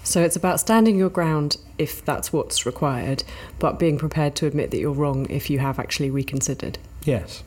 [0.05, 3.25] So it's about standing your ground if that's what's required,
[3.59, 6.79] but being prepared to admit that you're wrong if you have actually reconsidered.
[7.05, 7.43] Yes.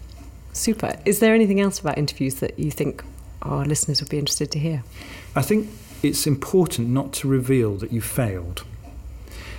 [0.53, 0.97] Super.
[1.03, 3.03] Is there anything else about interviews that you think
[3.41, 4.83] our listeners would be interested to hear?
[5.35, 5.69] I think
[6.01, 8.63] it's important not to reveal that you failed.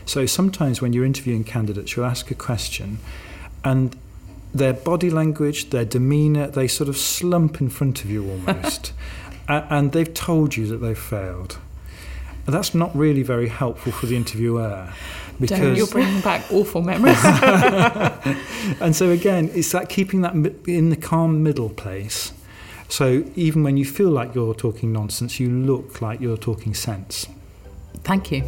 [0.06, 2.98] So sometimes when you're interviewing candidates, you'll ask a question
[3.64, 3.96] and
[4.54, 8.92] their body language, their demeanour, they sort of slump in front of you almost.
[9.48, 11.58] and they've told you that they've failed.
[12.46, 14.92] That's not really very helpful for the interviewer.
[15.40, 17.22] Because Don't, you're bringing back awful memories.
[18.80, 20.34] and so again, it's that keeping that
[20.66, 22.32] in the calm middle place
[22.88, 27.26] so even when you feel like you're talking nonsense, you look like you're talking sense.
[28.04, 28.44] Thank you.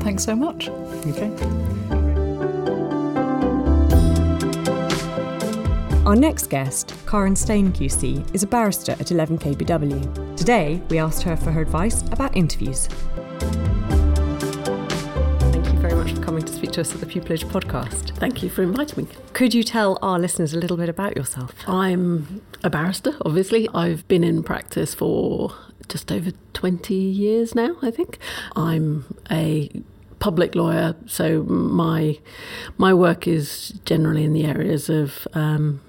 [0.00, 0.68] Thanks so much.
[0.68, 1.30] Okay.
[6.04, 10.36] Our next guest, Karen Steyn QC, is a barrister at 11KBW.
[10.36, 12.88] Today, we asked her for her advice about interviews
[16.16, 18.16] coming to speak to us at the Pupillage podcast.
[18.16, 19.10] Thank you for inviting me.
[19.32, 21.52] Could you tell our listeners a little bit about yourself?
[21.66, 23.68] I'm a barrister, obviously.
[23.74, 25.54] I've been in practice for
[25.88, 28.18] just over 20 years now, I think.
[28.56, 29.70] I'm a
[30.18, 32.18] public lawyer, so my
[32.76, 35.80] my work is generally in the areas of um,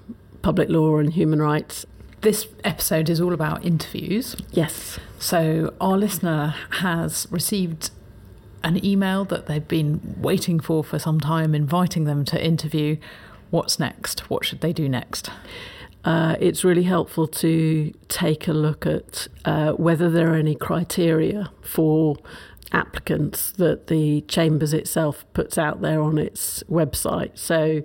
[0.42, 1.86] public law and human rights.
[2.20, 4.36] This episode is all about interviews.
[4.52, 4.98] Yes.
[5.18, 7.90] So our listener has received
[8.62, 12.96] an email that they've been waiting for for some time, inviting them to interview.
[13.50, 14.30] What's next?
[14.30, 15.30] What should they do next?
[16.04, 21.50] Uh, it's really helpful to take a look at uh, whether there are any criteria
[21.60, 22.16] for
[22.72, 27.36] applicants that the Chambers itself puts out there on its website.
[27.36, 27.82] So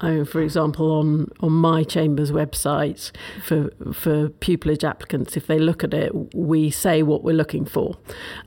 [0.00, 5.84] I for example, on, on my chamber's website for for pupillage applicants, if they look
[5.84, 7.98] at it, we say what we're looking for,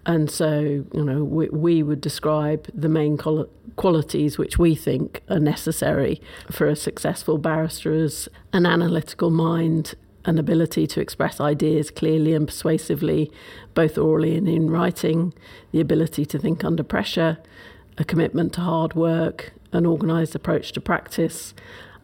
[0.06, 5.22] and so you know we, we would describe the main quali- qualities which we think
[5.30, 9.93] are necessary for a successful barrister as an analytical mind,
[10.26, 13.32] an ability to express ideas clearly and persuasively,
[13.74, 15.34] both orally and in writing,
[15.72, 17.38] the ability to think under pressure,
[17.97, 21.53] a commitment to hard work, an organised approach to practice,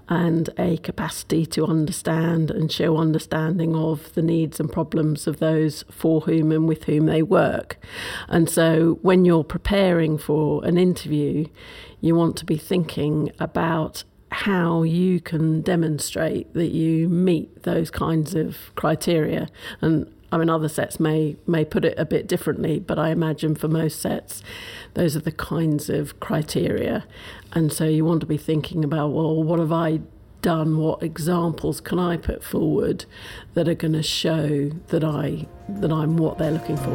[0.10, 5.86] and a capacity to understand and show understanding of the needs and problems of those
[5.92, 7.78] for whom and with whom they work.
[8.28, 11.46] And so when you're preparing for an interview,
[12.02, 18.34] you want to be thinking about how you can demonstrate that you meet those kinds
[18.34, 19.48] of criteria.
[19.82, 23.56] And I mean, other sets may may put it a bit differently, but I imagine
[23.56, 24.44] for most sets,
[24.94, 27.06] those are the kinds of criteria.
[27.54, 30.02] And so you want to be thinking about, well, what have I
[30.42, 30.78] done?
[30.78, 33.06] What examples can I put forward
[33.56, 36.94] that are going to show that I that I'm what they're looking for?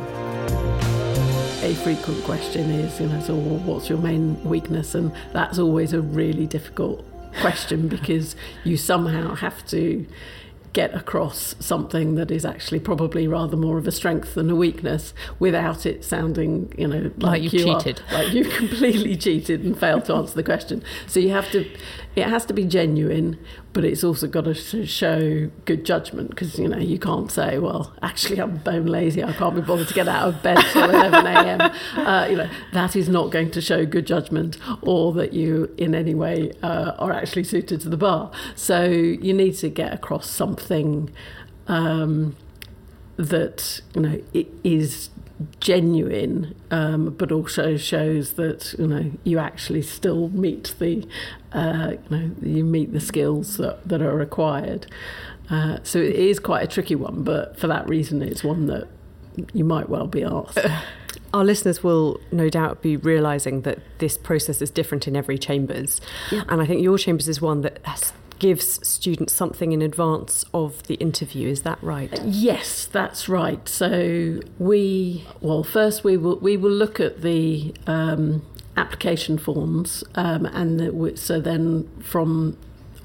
[1.62, 4.94] A frequent question is, you know, so what's your main weakness?
[4.94, 7.04] And that's always a really difficult
[7.40, 10.06] question because you somehow have to
[10.74, 15.14] get across something that is actually probably rather more of a strength than a weakness
[15.38, 18.02] without it sounding, you know, like, like you cheated.
[18.10, 20.82] Are, like you completely cheated and failed to answer the question.
[21.06, 21.64] So you have to,
[22.16, 23.38] it has to be genuine,
[23.72, 27.92] but it's also got to show good judgment because you know you can't say, well,
[28.02, 31.26] actually I'm bone lazy, I can't be bothered to get out of bed till 11
[31.26, 31.60] a.m.
[31.94, 35.94] Uh, you know that is not going to show good judgment or that you in
[35.94, 38.30] any way uh, are actually suited to the bar.
[38.54, 41.10] So you need to get across something.
[41.66, 42.36] Um,
[43.16, 45.10] that you know it is
[45.60, 51.06] genuine, um, but also shows that you know you actually still meet the
[51.52, 54.86] uh, you know you meet the skills that, that are required.
[55.50, 58.88] Uh, so it is quite a tricky one, but for that reason, it's one that
[59.52, 60.58] you might well be asked.
[61.34, 66.00] Our listeners will no doubt be realising that this process is different in every chambers.
[66.30, 66.44] Yeah.
[66.48, 68.12] And I think your chambers is one that has,
[68.44, 71.48] gives students something in advance of the interview.
[71.48, 72.12] Is that right?
[72.26, 73.66] Yes, that's right.
[73.66, 78.44] So we, well, first we will we will look at the um,
[78.76, 82.58] application forms, um, and the, so then from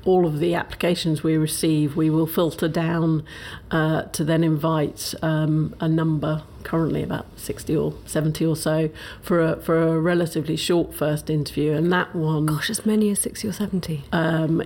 [0.03, 3.23] all of the applications we receive, we will filter down
[3.71, 8.89] uh, to then invite um, a number, currently about 60 or 70 or so,
[9.21, 11.73] for a, for a relatively short first interview.
[11.73, 12.45] And that one.
[12.45, 14.03] Gosh, as many as 60 or 70.
[14.11, 14.63] Um,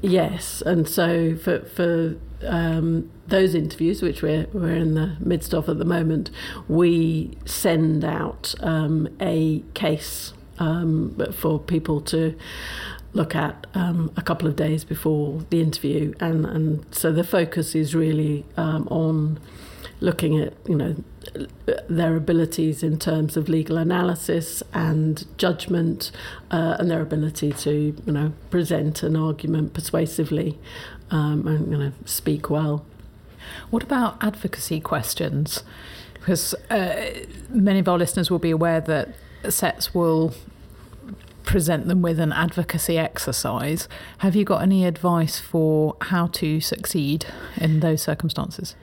[0.00, 0.62] yes.
[0.62, 5.78] And so for, for um, those interviews, which we're, we're in the midst of at
[5.78, 6.30] the moment,
[6.68, 12.36] we send out um, a case um, for people to
[13.12, 17.74] look at um, a couple of days before the interview, and and so the focus
[17.74, 19.40] is really um, on
[20.00, 20.94] looking at you know
[21.88, 26.10] their abilities in terms of legal analysis and judgment,
[26.50, 30.58] uh, and their ability to you know present an argument persuasively
[31.10, 32.84] um, and you know speak well.
[33.70, 35.62] What about advocacy questions?
[36.14, 39.14] Because uh, many of our listeners will be aware that
[39.48, 40.34] SETS will
[41.44, 43.88] present them with an advocacy exercise.
[44.18, 47.24] Have you got any advice for how to succeed
[47.56, 48.74] in those circumstances?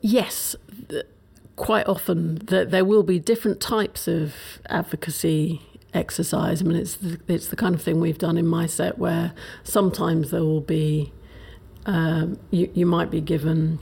[0.00, 0.56] Yes,
[1.58, 4.34] quite often that there will be different types of
[4.70, 5.60] advocacy
[5.92, 6.62] exercise.
[6.62, 9.32] I mean, it's the, it's the kind of thing we've done in my set where
[9.64, 11.12] sometimes there will be
[11.86, 13.78] um, you you might be given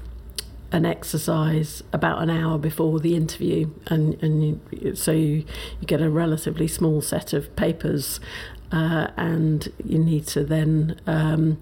[0.72, 5.45] an exercise about an hour before the interview, and and you, so you,
[5.81, 8.20] you get a relatively small set of papers,
[8.72, 11.01] uh, and you need to then.
[11.07, 11.59] Um,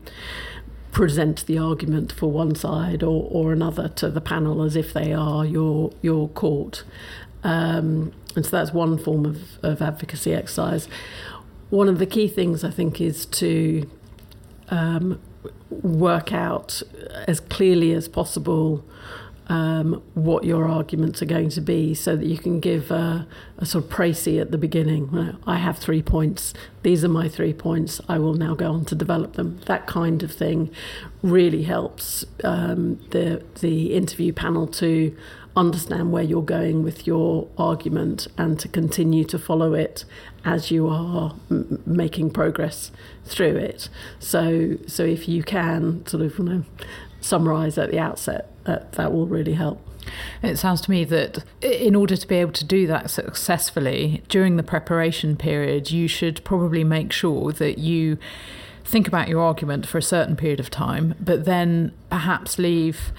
[0.95, 5.13] present the argument for one side or, or another to the panel as if they
[5.13, 6.85] are your your court.
[7.43, 10.89] Um, and so that's one form of, of advocacy exercise.
[11.69, 13.91] One of the key things I think is to
[14.71, 15.21] um,
[15.71, 16.81] work out
[17.27, 18.85] as clearly as possible
[19.49, 23.27] um, what your arguments are going to be so that you can give a,
[23.59, 25.39] a sort of précis at the beginning.
[25.47, 26.55] I have three points.
[26.83, 28.01] These are my three points.
[28.09, 29.61] I will now go on to develop them.
[29.67, 30.71] That kind of thing
[31.23, 35.17] really helps um, the, the interview panel to
[35.57, 40.05] understand where you're going with your argument and to continue to follow it
[40.45, 42.91] as you are m- making progress
[43.25, 43.89] through it.
[44.19, 46.65] So, so if you can sort of you know,
[47.21, 49.81] summarize at the outset, uh, that will really help.
[50.43, 54.57] It sounds to me that in order to be able to do that successfully during
[54.57, 58.19] the preparation period, you should probably make sure that you
[58.85, 63.13] think about your argument for a certain period of time, but then perhaps leave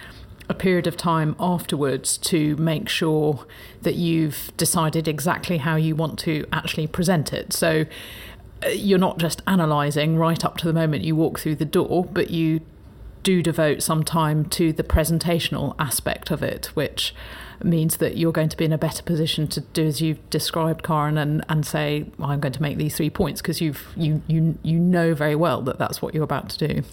[0.47, 3.45] a period of time afterwards to make sure
[3.81, 7.51] that you've decided exactly how you want to actually present it.
[7.51, 7.85] So
[8.63, 12.07] uh, you're not just analysing right up to the moment you walk through the door,
[12.11, 12.61] but you
[13.26, 17.13] do devote some time to the presentational aspect of it, which
[17.63, 20.84] means that you're going to be in a better position to do as you've described,
[20.84, 24.21] Karen, and, and say, well, I'm going to make these three points because you've you
[24.28, 26.84] you you know very well that that's what you're about to do.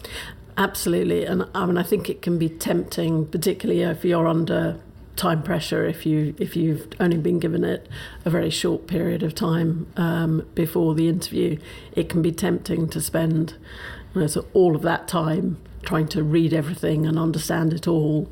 [0.57, 4.79] Absolutely, and I mean I think it can be tempting, particularly if you're under
[5.15, 7.87] time pressure if you if you've only been given it
[8.25, 11.59] a very short period of time um, before the interview,
[11.91, 13.53] it can be tempting to spend
[14.15, 18.31] you know, so all of that time trying to read everything and understand it all.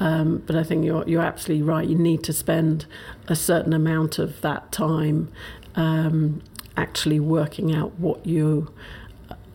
[0.00, 1.86] Um, but I think you're you're absolutely right.
[1.88, 2.86] You need to spend
[3.28, 5.30] a certain amount of that time
[5.74, 6.42] um,
[6.76, 8.72] actually working out what you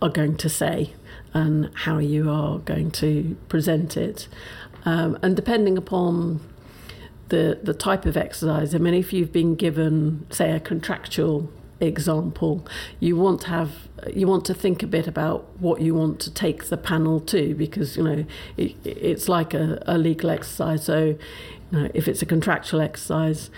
[0.01, 0.93] are going to say
[1.33, 4.27] and how you are going to present it.
[4.85, 6.39] Um, and depending upon
[7.29, 12.65] the the type of exercise, I mean, if you've been given, say, a contractual example,
[12.99, 13.71] you want to have
[14.13, 17.55] you want to think a bit about what you want to take the panel to
[17.55, 18.25] because you know
[18.55, 20.85] it, it's like a, a legal exercise.
[20.85, 21.17] So,
[21.71, 23.49] you know, if it's a contractual exercise,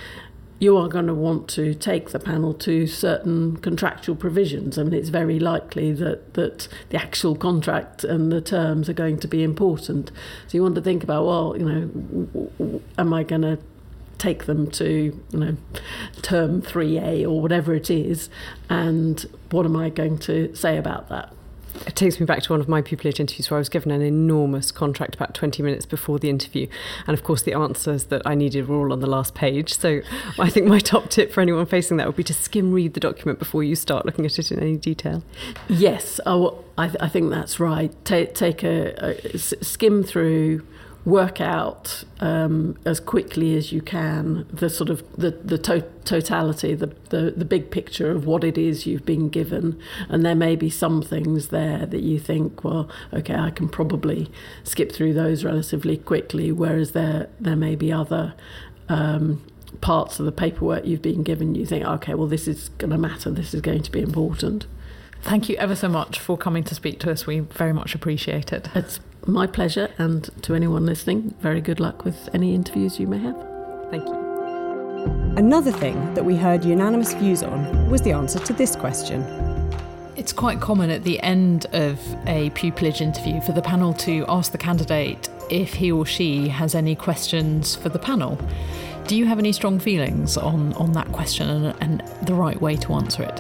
[0.60, 4.78] you are going to want to take the panel to certain contractual provisions.
[4.78, 9.20] I mean, it's very likely that, that the actual contract and the terms are going
[9.20, 10.12] to be important.
[10.48, 13.58] So you want to think about, well, you know, am I going to
[14.20, 15.58] take them to you know
[16.22, 18.30] term 3A or whatever it is
[18.70, 21.34] and what am I going to say about that
[21.86, 24.02] it takes me back to one of my pupillage interviews where I was given an
[24.02, 26.68] enormous contract about 20 minutes before the interview.
[27.08, 29.74] And of course, the answers that I needed were all on the last page.
[29.78, 30.02] So
[30.38, 33.00] I think my top tip for anyone facing that would be to skim read the
[33.00, 35.24] document before you start looking at it in any detail.
[35.68, 37.94] Yes, I, I, I think that's right.
[38.06, 40.66] Take, take a, a skim through
[41.10, 46.76] work out um, as quickly as you can the sort of the, the to- totality,
[46.76, 49.80] the, the, the big picture of what it is you've been given.
[50.08, 54.32] And there may be some things there that you think, well, okay, I can probably
[54.64, 58.34] skip through those relatively quickly, whereas there, there may be other.
[58.88, 59.46] Um,
[59.82, 62.98] parts of the paperwork you've been given, you think, okay, well, this is going to
[62.98, 64.66] matter, this is going to be important.
[65.22, 67.28] Thank you ever so much for coming to speak to us.
[67.28, 68.70] We very much appreciate it.
[68.74, 73.20] It's my pleasure, and to anyone listening, very good luck with any interviews you may
[73.20, 73.36] have.
[73.92, 74.30] Thank you.
[75.38, 79.22] Another thing that we heard unanimous views on was the answer to this question.
[80.16, 81.98] It's quite common at the end of
[82.28, 86.76] a pupillage interview for the panel to ask the candidate if he or she has
[86.76, 88.38] any questions for the panel.
[89.08, 92.76] Do you have any strong feelings on, on that question and, and the right way
[92.76, 93.40] to answer it?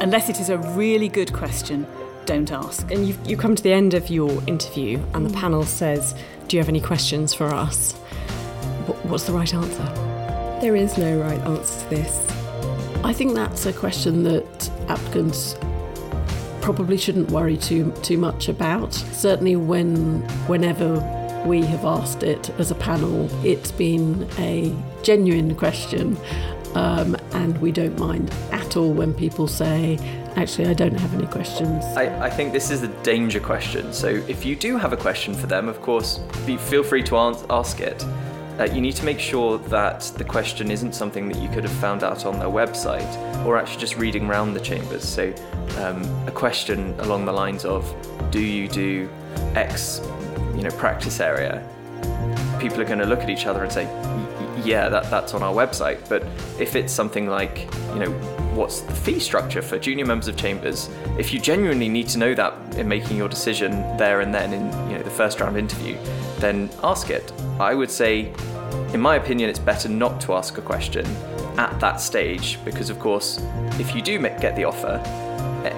[0.00, 1.86] Unless it is a really good question,
[2.28, 2.88] don't ask.
[2.90, 6.14] And you've, you come to the end of your interview, and the panel says,
[6.46, 7.94] Do you have any questions for us?
[9.04, 9.84] What's the right answer?
[10.60, 12.30] There is no right answer to this.
[13.02, 15.56] I think that's a question that applicants
[16.60, 18.92] probably shouldn't worry too too much about.
[18.92, 20.98] Certainly, when whenever
[21.46, 26.18] we have asked it as a panel, it's been a genuine question,
[26.74, 29.96] um, and we don't mind at all when people say,
[30.38, 31.84] Actually, I don't have any questions.
[31.96, 33.92] I, I think this is a danger question.
[33.92, 37.16] So if you do have a question for them, of course, be, feel free to
[37.50, 38.04] ask it.
[38.56, 41.72] Uh, you need to make sure that the question isn't something that you could have
[41.80, 45.02] found out on their website or actually just reading around the chambers.
[45.02, 45.34] So,
[45.78, 47.82] um, a question along the lines of,
[48.30, 49.08] "Do you do
[49.56, 50.00] X,
[50.54, 51.68] you know, practice area?"
[52.60, 53.86] People are going to look at each other and say,
[54.64, 56.22] "Yeah, that, that's on our website." But
[56.58, 58.10] if it's something like, you know,
[58.54, 62.34] what's the fee structure for junior members of chambers, if you genuinely need to know
[62.34, 65.96] that in making your decision there and then in you know the first round interview,
[66.38, 67.32] then ask it.
[67.60, 68.32] I would say,
[68.92, 71.06] in my opinion, it's better not to ask a question
[71.58, 73.40] at that stage because, of course,
[73.78, 75.02] if you do get the offer,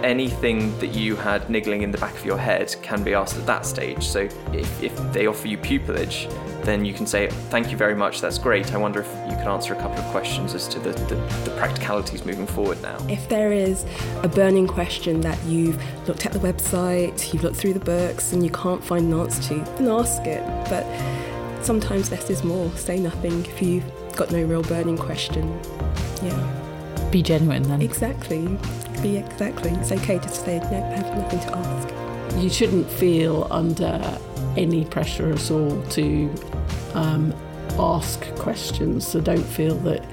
[0.04, 3.46] anything that you had niggling in the back of your head can be asked at
[3.46, 4.06] that stage.
[4.06, 4.20] So
[4.52, 6.30] if, if they offer you pupillage,
[6.64, 8.72] then you can say, Thank you very much, that's great.
[8.74, 11.50] I wonder if you could answer a couple of questions as to the, the, the,
[11.56, 12.98] practicalities moving forward now.
[13.08, 13.84] If there is
[14.22, 18.44] a burning question that you've looked at the website, you've looked through the books, and
[18.44, 20.42] you can't find an answer to, then ask it.
[20.68, 20.86] But
[21.64, 22.70] sometimes less is more.
[22.72, 23.84] Say nothing if you've
[24.16, 25.58] got no real burning question.
[26.22, 26.59] Yeah.
[27.10, 27.82] Be genuine then.
[27.82, 28.46] Exactly.
[29.02, 29.70] Be exactly.
[29.72, 32.40] It's okay to say, no, I have nothing to ask.
[32.42, 34.18] You shouldn't feel under
[34.56, 36.30] any pressure at all to
[36.94, 37.34] um,
[37.78, 39.06] ask questions.
[39.06, 40.04] So don't feel that,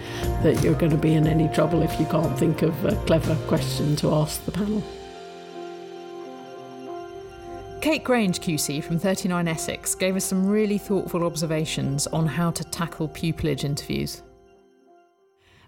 [0.43, 3.35] that you're going to be in any trouble if you can't think of a clever
[3.47, 4.83] question to ask the panel.
[7.81, 12.63] Kate Grange QC from 39 Essex gave us some really thoughtful observations on how to
[12.65, 14.23] tackle pupillage interviews.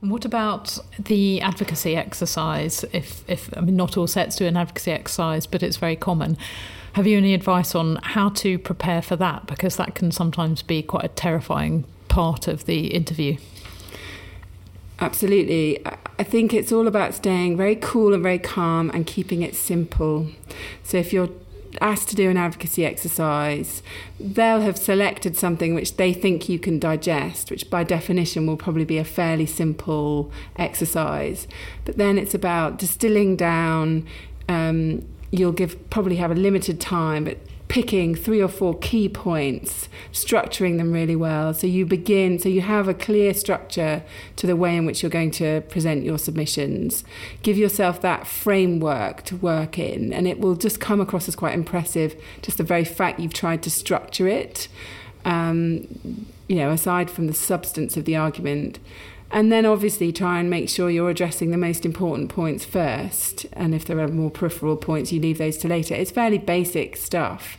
[0.02, 2.86] And what about the advocacy exercise?
[2.94, 6.38] If, if I mean, not all sets do an advocacy exercise, but it's very common.
[6.94, 9.46] Have you any advice on how to prepare for that?
[9.46, 13.38] Because that can sometimes be quite a terrifying part of the interview.
[15.02, 15.86] Absolutely.
[15.86, 20.28] I think it's all about staying very cool and very calm and keeping it simple.
[20.84, 21.30] So if you're
[21.82, 23.82] asked to do an advocacy exercise,
[24.20, 28.86] they'll have selected something which they think you can digest, which by definition will probably
[28.86, 31.48] be a fairly simple exercise.
[31.86, 34.06] But then it's about distilling down.
[34.48, 37.38] Um, you'll give probably have a limited time, but
[37.70, 41.54] picking three or four key points, structuring them really well.
[41.54, 44.04] So you begin, so you have a clear structure
[44.38, 47.04] to the way in which you're going to present your submissions.
[47.44, 51.54] Give yourself that framework to work in, and it will just come across as quite
[51.54, 54.68] impressive, just the very fact you've tried to structure it.
[55.24, 58.80] Um, you know, aside from the substance of the argument.
[59.32, 63.46] And then obviously try and make sure you're addressing the most important points first.
[63.54, 65.94] And if there are more peripheral points, you leave those to later.
[65.94, 67.58] It's fairly basic stuff.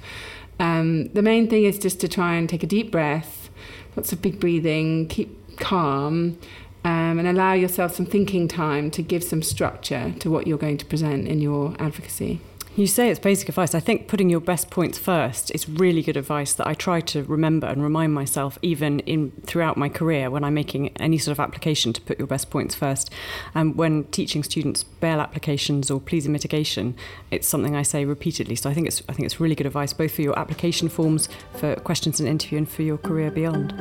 [0.59, 3.51] Um, the main thing is just to try and take a deep breath,
[3.97, 6.39] lots of big breathing, keep calm,
[6.85, 10.79] um, and allow yourself some thinking time to give some structure to what you're going
[10.79, 12.41] to present in your advocacy.
[12.81, 13.75] You say it's basic advice.
[13.75, 17.23] I think putting your best points first is really good advice that I try to
[17.25, 21.41] remember and remind myself even in throughout my career when I'm making any sort of
[21.41, 23.11] application to put your best points first.
[23.55, 26.97] And um, when teaching students bail applications or pleas in mitigation,
[27.31, 28.57] it's something I say repeatedly.
[28.57, 31.29] So I think it's I think it's really good advice both for your application forms,
[31.53, 33.75] for questions in interview, and for your career beyond.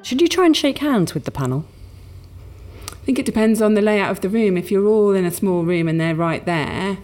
[0.00, 1.66] Should you try and shake hands with the panel?
[2.90, 4.56] I think it depends on the layout of the room.
[4.56, 6.96] If you're all in a small room and they're right there,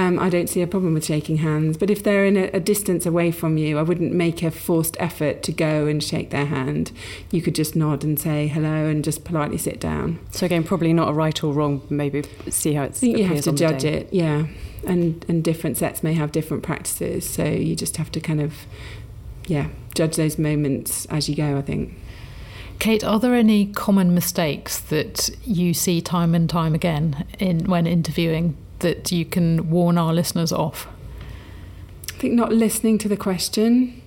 [0.00, 1.76] um, I don't see a problem with shaking hands.
[1.76, 4.96] But if they're in a, a, distance away from you, I wouldn't make a forced
[4.98, 6.90] effort to go and shake their hand.
[7.30, 10.18] You could just nod and say hello and just politely sit down.
[10.30, 11.82] So again, probably not a right or wrong.
[11.90, 12.98] Maybe see how it's.
[12.98, 14.10] I think you have to judge it.
[14.10, 14.46] Yeah,
[14.86, 18.54] and and different sets may have different practices, so you just have to kind of,
[19.48, 21.58] yeah, judge those moments as you go.
[21.58, 21.94] I think.
[22.78, 27.86] Kate, are there any common mistakes that you see time and time again in when
[27.86, 30.88] interviewing that you can warn our listeners off?
[32.14, 34.02] I think not listening to the question.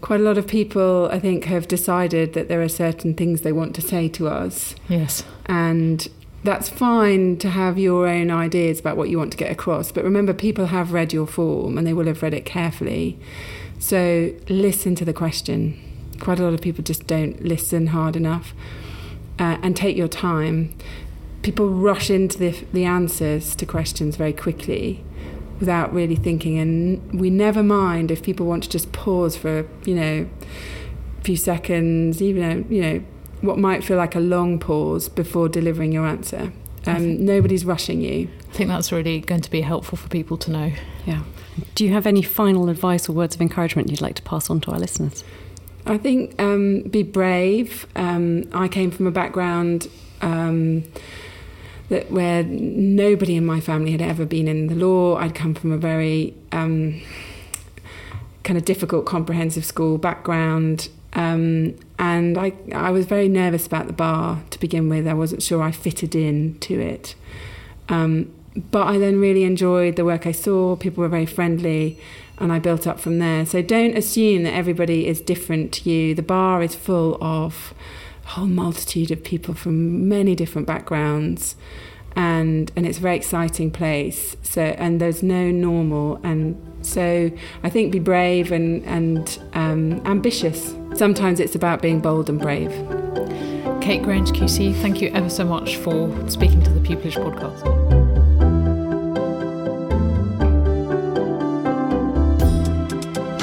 [0.00, 3.52] Quite a lot of people, I think, have decided that there are certain things they
[3.52, 4.74] want to say to us.
[4.88, 5.24] Yes.
[5.46, 6.06] And
[6.42, 9.90] that's fine to have your own ideas about what you want to get across.
[9.90, 13.18] But remember, people have read your form and they will have read it carefully.
[13.78, 15.80] So listen to the question.
[16.20, 18.54] Quite a lot of people just don't listen hard enough
[19.38, 20.74] uh, and take your time
[21.44, 25.04] people rush into the, the answers to questions very quickly
[25.60, 26.58] without really thinking.
[26.58, 30.28] And we never mind if people want to just pause for you know
[31.20, 33.04] a few seconds even you know
[33.40, 36.52] what might feel like a long pause before delivering your answer.
[36.86, 38.28] Um, nobody's rushing you.
[38.50, 40.72] I think that's really going to be helpful for people to know.
[41.06, 41.22] Yeah.
[41.74, 44.60] Do you have any final advice or words of encouragement you'd like to pass on
[44.62, 45.24] to our listeners?
[45.86, 47.86] I think um, be brave.
[47.96, 49.88] Um, i came from a background
[50.20, 50.84] um,
[51.88, 55.16] that where nobody in my family had ever been in the law.
[55.16, 57.00] I'd come from a very um,
[58.42, 60.88] kind of difficult comprehensive school background.
[61.12, 65.06] Um, and I, I was very nervous about the bar to begin with.
[65.06, 67.14] I wasn't sure I fitted in to it.
[67.88, 68.32] Um,
[68.70, 70.76] but I then really enjoyed the work I saw.
[70.76, 71.98] People were very friendly,
[72.38, 73.44] and I built up from there.
[73.46, 76.14] So don't assume that everybody is different to you.
[76.14, 77.74] The bar is full of
[78.24, 81.56] whole multitude of people from many different backgrounds
[82.16, 84.36] and and it's a very exciting place.
[84.42, 87.30] So and there's no normal and so
[87.62, 90.74] I think be brave and and um, ambitious.
[90.94, 92.70] Sometimes it's about being bold and brave.
[93.80, 97.62] Kate Grange QC thank you ever so much for speaking to the Pupillage podcast.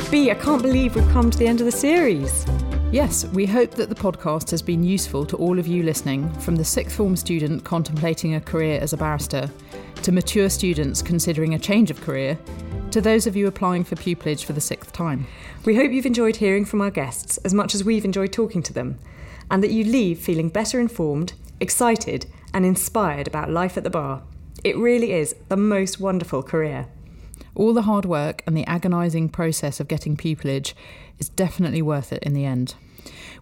[0.10, 2.46] B, I can't believe we've come to the end of the series.
[2.92, 6.58] Yes, we hope that the podcast has been useful to all of you listening, from
[6.58, 9.50] the sixth form student contemplating a career as a barrister,
[10.02, 12.38] to mature students considering a change of career,
[12.92, 15.26] to those of you applying for pupillage for the sixth time.
[15.64, 18.74] We hope you've enjoyed hearing from our guests as much as we've enjoyed talking to
[18.74, 19.00] them,
[19.50, 21.32] and that you leave feeling better informed,
[21.62, 24.22] excited, and inspired about life at the bar.
[24.66, 26.90] It really is the most wonderful career.
[27.56, 30.74] All the hard work and the agonising process of getting pupillage
[31.20, 32.76] is definitely worth it in the end.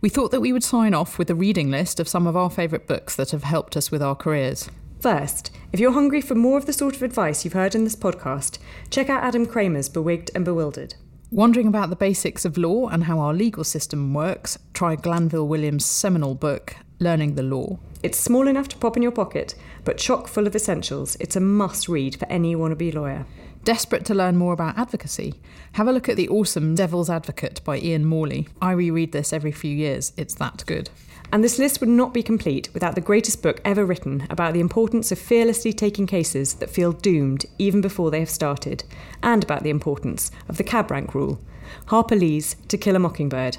[0.01, 2.49] We thought that we would sign off with a reading list of some of our
[2.49, 4.69] favourite books that have helped us with our careers.
[4.99, 7.95] First, if you're hungry for more of the sort of advice you've heard in this
[7.95, 8.59] podcast,
[8.89, 10.95] check out Adam Kramer's Bewigged and Bewildered.
[11.31, 15.85] Wondering about the basics of law and how our legal system works, try Glanville Williams'
[15.85, 17.77] seminal book, Learning the Law.
[18.01, 21.15] It's small enough to pop in your pocket, but chock full of essentials.
[21.19, 23.25] It's a must read for any wannabe lawyer.
[23.63, 25.35] Desperate to learn more about advocacy?
[25.73, 28.47] Have a look at the awesome Devil's Advocate by Ian Morley.
[28.61, 30.89] I reread this every few years, it's that good.
[31.31, 34.61] And this list would not be complete without the greatest book ever written about the
[34.61, 38.83] importance of fearlessly taking cases that feel doomed even before they have started,
[39.21, 41.39] and about the importance of the cab rank rule.
[41.87, 43.57] Harper Lee's To Kill a Mockingbird.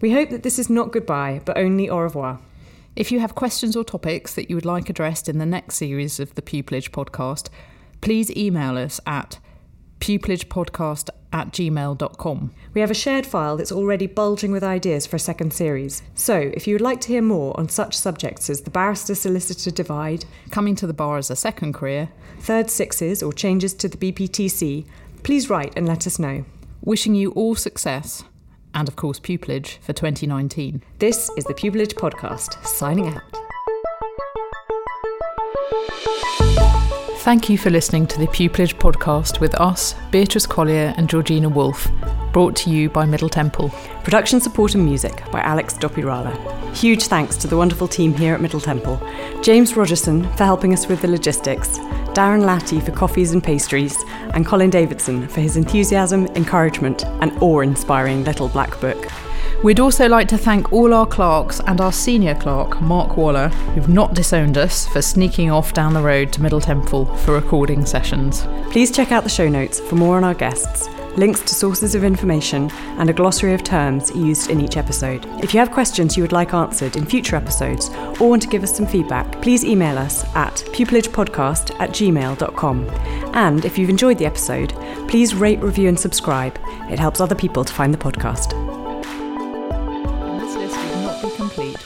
[0.00, 2.40] We hope that this is not goodbye, but only au revoir.
[2.96, 6.18] If you have questions or topics that you would like addressed in the next series
[6.18, 7.48] of the Pupillage podcast,
[8.02, 9.38] please email us at
[10.00, 12.52] pupillagepodcast at gmail.com.
[12.74, 16.02] We have a shared file that's already bulging with ideas for a second series.
[16.14, 19.70] So, if you would like to hear more on such subjects as the barrister solicitor
[19.70, 22.10] divide, coming to the bar as a second career,
[22.40, 24.84] third sixes, or changes to the BPTC,
[25.22, 26.44] please write and let us know.
[26.82, 28.24] Wishing you all success
[28.74, 30.82] and, of course, pupillage for 2019.
[30.98, 33.22] This is the Pupillage Podcast, signing out.
[37.22, 41.88] Thank you for listening to the Pupillage podcast with us, Beatrice Collier and Georgina Wolfe,
[42.32, 43.68] brought to you by Middle Temple.
[44.02, 46.34] Production support and music by Alex Dopirala.
[46.74, 49.00] Huge thanks to the wonderful team here at Middle Temple.
[49.40, 51.78] James Rogerson for helping us with the logistics,
[52.08, 53.96] Darren Latty for coffees and pastries,
[54.34, 59.06] and Colin Davidson for his enthusiasm, encouragement, and awe inspiring little black book.
[59.62, 63.88] We'd also like to thank all our clerks and our senior clerk, Mark Waller, who've
[63.88, 68.42] not disowned us for sneaking off down the road to Middle Temple for recording sessions.
[68.72, 72.02] Please check out the show notes for more on our guests, links to sources of
[72.02, 75.24] information, and a glossary of terms used in each episode.
[75.44, 77.88] If you have questions you would like answered in future episodes
[78.20, 82.88] or want to give us some feedback, please email us at pupillagepodcast at gmail.com.
[83.34, 84.70] And if you've enjoyed the episode,
[85.06, 86.58] please rate, review, and subscribe.
[86.90, 88.81] It helps other people to find the podcast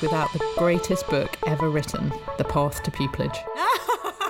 [0.01, 3.39] without the greatest book ever written, The Path to Pupillage.